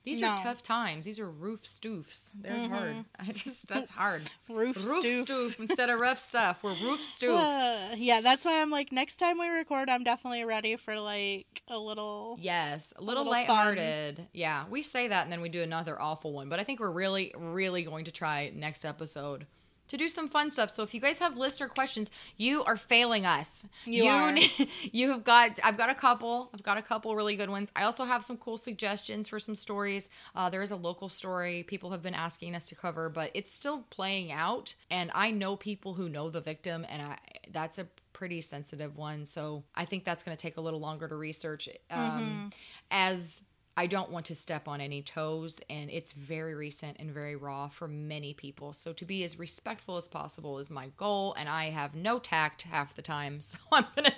[0.04, 0.30] these No.
[0.30, 5.04] are tough times these are roof stoofs they're hard i just that's hard Roof, roof
[5.06, 5.26] stoof.
[5.28, 9.16] stoof instead of rough stuff we're roof stoofs Uh, yeah, that's why I'm like, next
[9.18, 12.38] time we record, I'm definitely ready for like a little.
[12.42, 14.28] Yes, a little, little lighthearted.
[14.34, 16.50] Yeah, we say that and then we do another awful one.
[16.50, 19.46] But I think we're really, really going to try next episode
[19.92, 20.72] to do some fun stuff.
[20.72, 23.66] So if you guys have lists or questions, you are failing us.
[23.86, 24.34] You are.
[24.92, 25.60] you have got.
[25.62, 26.50] I've got a couple.
[26.54, 27.74] I've got a couple really good ones.
[27.76, 30.10] I also have some cool suggestions for some stories.
[30.34, 33.54] Uh, there is a local story people have been asking us to cover, but it's
[33.54, 34.76] still playing out.
[34.90, 37.18] And I know people who know the victim, and I
[37.52, 39.26] that's a pretty sensitive one.
[39.26, 41.68] So I think that's going to take a little longer to research.
[41.90, 42.52] Um,
[42.90, 43.42] As
[43.82, 47.68] I don't want to step on any toes, and it's very recent and very raw
[47.68, 48.74] for many people.
[48.74, 52.62] So to be as respectful as possible is my goal, and I have no tact
[52.62, 53.40] half the time.
[53.52, 54.14] So I'm gonna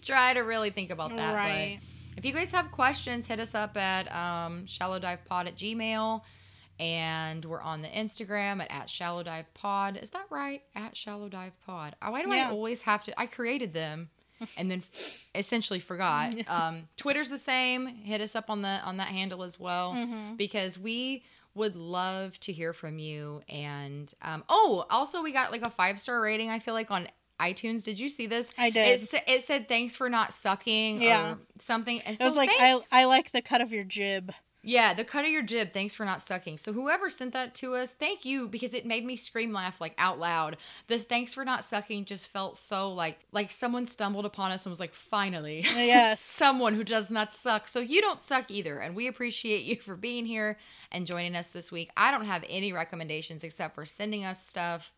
[0.00, 1.34] try to really think about that.
[1.78, 6.22] but if you guys have questions, hit us up at um, shallowdivepod at gmail.
[6.80, 9.98] And we're on the Instagram at, at shallow dive pod.
[10.02, 10.62] Is that right?
[10.74, 11.94] At shallow dive pod.
[12.02, 12.48] Why do Yeah.
[12.48, 13.20] I always have to?
[13.20, 14.08] I created them
[14.56, 16.34] and then f- essentially forgot.
[16.48, 17.86] Um, Twitter's the same.
[17.86, 20.36] Hit us up on the on that handle as well Mm-hmm.
[20.36, 21.22] because we
[21.54, 23.40] would love to hear from you.
[23.48, 26.50] And um, oh, also we got like a five star rating.
[26.50, 27.08] I feel like on
[27.40, 27.84] iTunes.
[27.84, 28.52] Did you see this?
[28.58, 29.02] I did.
[29.02, 31.32] It, it said thanks for not sucking Yeah.
[31.32, 32.00] or something.
[32.02, 34.32] And It so was like, thank- I, I like the cut of your jib.
[34.64, 35.70] Yeah, the cut of your jib.
[35.72, 36.58] Thanks for not sucking.
[36.58, 39.94] So whoever sent that to us, thank you because it made me scream laugh like
[39.98, 40.56] out loud.
[40.88, 44.70] The thanks for not sucking just felt so like like someone stumbled upon us and
[44.70, 46.20] was like, finally, Yes.
[46.20, 47.68] someone who does not suck.
[47.68, 50.58] So you don't suck either, and we appreciate you for being here
[50.90, 51.90] and joining us this week.
[51.96, 54.92] I don't have any recommendations except for sending us stuff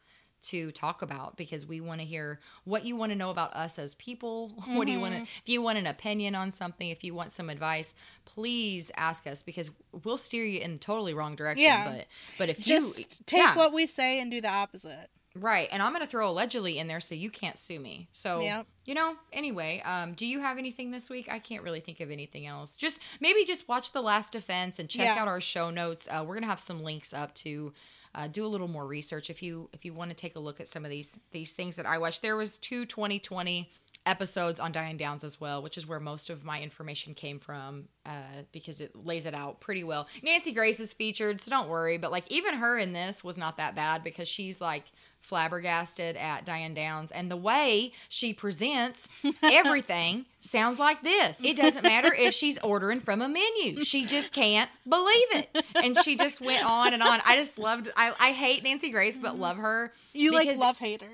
[0.51, 3.79] to talk about because we want to hear what you want to know about us
[3.79, 4.53] as people.
[4.67, 7.33] What do you want to, if you want an opinion on something, if you want
[7.33, 7.95] some advice,
[8.25, 9.71] please ask us because
[10.05, 11.65] we'll steer you in the totally wrong direction.
[11.65, 11.93] Yeah.
[11.97, 12.07] But,
[12.39, 15.09] but if you Just you take yeah, what we say and do the opposite.
[15.35, 15.69] right.
[15.71, 18.09] And I'm going to throw allegedly in there so you can't sue me.
[18.13, 18.67] So, Yep.
[18.85, 21.29] you know, anyway, um, do you have anything this week?
[21.31, 22.77] I can't really think of anything else.
[22.77, 25.21] Just maybe just watch The Last Defense and check Yeah.
[25.23, 26.09] out our show notes.
[26.11, 27.73] Uh, we're going to have some links up to
[28.17, 30.59] uh, do a little more research if you if you want to take a look
[30.59, 32.23] at some of these these things that I watched.
[32.23, 33.71] There was two 2020
[34.07, 37.89] episodes on Diane Downs as well, which is where most of my information came from
[38.07, 40.09] uh, because it lays it out pretty well.
[40.23, 41.99] Nancy Grace is featured, so don't worry.
[41.99, 44.85] But like even her in this was not that bad because she's like
[45.27, 49.09] flabbergasted at Diane Downs and the way she presents
[49.43, 51.41] everything sounds like this.
[51.43, 53.85] It doesn't matter if she's ordering from a menu.
[53.85, 55.65] She just can't believe it.
[55.75, 57.21] And she just went on and on.
[57.27, 59.93] I just loved I, I hate Nancy Grace but love her.
[60.13, 61.11] You like because- love hater.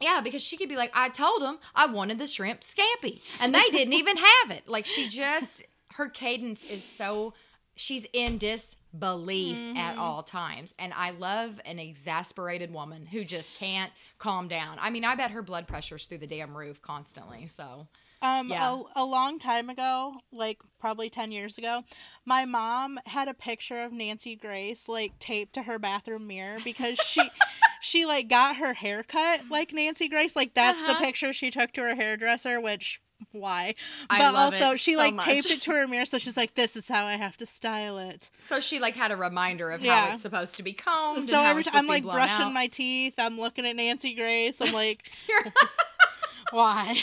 [0.00, 3.54] yeah, because she could be like, I told them I wanted the shrimp scampi, and
[3.54, 4.68] they didn't even have it.
[4.68, 5.62] Like she just,
[5.94, 7.34] her cadence is so,
[7.76, 13.92] she's in disbelief at all times, and I love an exasperated woman who just can't
[14.18, 14.78] calm down.
[14.80, 17.46] I mean, I bet her blood pressure's through the damn roof constantly.
[17.46, 17.86] So
[18.22, 18.70] Um, Yeah.
[18.96, 21.82] a, a long time ago, like probably 10 years ago,
[22.24, 26.98] my mom had a picture of Nancy Grace like taped to her bathroom mirror because
[26.98, 27.30] she
[27.82, 30.34] she like got her hair cut like Nancy Grace.
[30.36, 31.04] Like that's the Uh-huh.
[31.04, 33.02] picture she took to her hairdresser, which
[33.32, 33.74] why?
[34.10, 35.24] I but also she so like much.
[35.24, 37.98] taped it to her mirror so she's like this is how I have to style
[37.98, 38.30] it.
[38.38, 41.28] So she like had a reminder of how it's supposed to be combed.
[41.28, 42.52] So every time I'm supposed to be like brushing out.
[42.52, 44.60] my teeth, I'm looking at Nancy Grace.
[44.60, 45.04] I'm like,
[46.50, 46.96] why?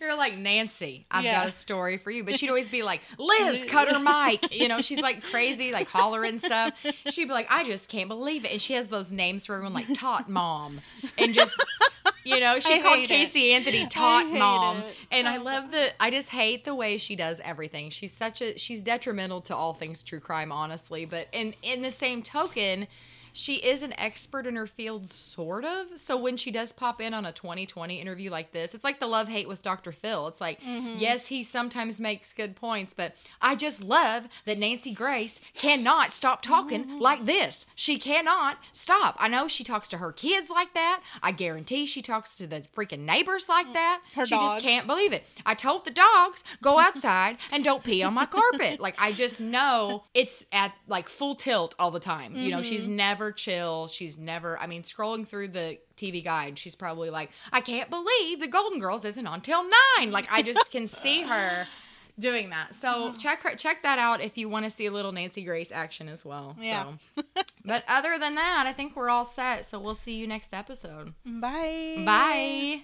[0.00, 1.06] You're like Nancy.
[1.10, 1.40] I've Yeah.
[1.40, 4.68] got a story for you, but she'd always be like, "Liz, cut her mic." You
[4.68, 6.72] know, she's like crazy, like hollering stuff.
[7.06, 9.72] She'd be like, "I just can't believe it," and she has those names for everyone,
[9.72, 10.80] like Tot Mom,
[11.16, 11.52] and just.
[12.24, 13.14] You know, she called hate it.
[13.14, 14.96] Casey Anthony Tot Mom, it.
[15.10, 15.90] and I Oh, love the.
[16.00, 17.90] I just hate the way she does everything.
[17.90, 18.58] She's such a.
[18.58, 21.04] She's detrimental to all things true crime, honestly.
[21.04, 22.86] But in in the same token,
[23.36, 25.98] she is an expert in her field, sort of.
[25.98, 29.08] So when she does pop in on a 2020 interview like this, it's like the
[29.08, 29.90] love hate with Dr.
[29.92, 30.28] Phil.
[30.28, 30.94] It's like, Mm-hmm.
[30.98, 36.42] yes, he sometimes makes good points, but I just love that Nancy Grace cannot stop
[36.42, 36.98] talking Mm-hmm.
[37.00, 37.66] like this.
[37.74, 39.16] She cannot stop.
[39.18, 41.02] I know she talks to her kids like that.
[41.20, 44.00] I guarantee she talks to the freaking neighbors like that.
[44.12, 44.62] Mm, Her she dogs.
[44.62, 45.24] just can't believe it.
[45.44, 48.78] I told the dogs, go outside and don't pee on my carpet.
[48.78, 52.36] Like I just know it's at like full tilt all the time.
[52.36, 52.96] You know, she's Mm-hmm.
[53.24, 53.88] Never chill.
[53.88, 58.40] She's never I mean, scrolling through the TV guide, she's probably like, I can't believe
[58.40, 59.64] the Golden Girls isn't on till
[59.98, 60.10] nine.
[60.10, 61.66] Like I just can see her
[62.18, 62.74] doing that.
[62.74, 65.72] So check her check that out if you want to see a little Nancy Grace
[65.72, 66.56] action as well.
[66.60, 66.92] Yeah.
[67.16, 67.22] So.
[67.64, 69.64] but other than that, I think we're all set.
[69.64, 71.14] So we'll see you next episode.
[71.24, 72.02] Bye.
[72.04, 72.82] Bye.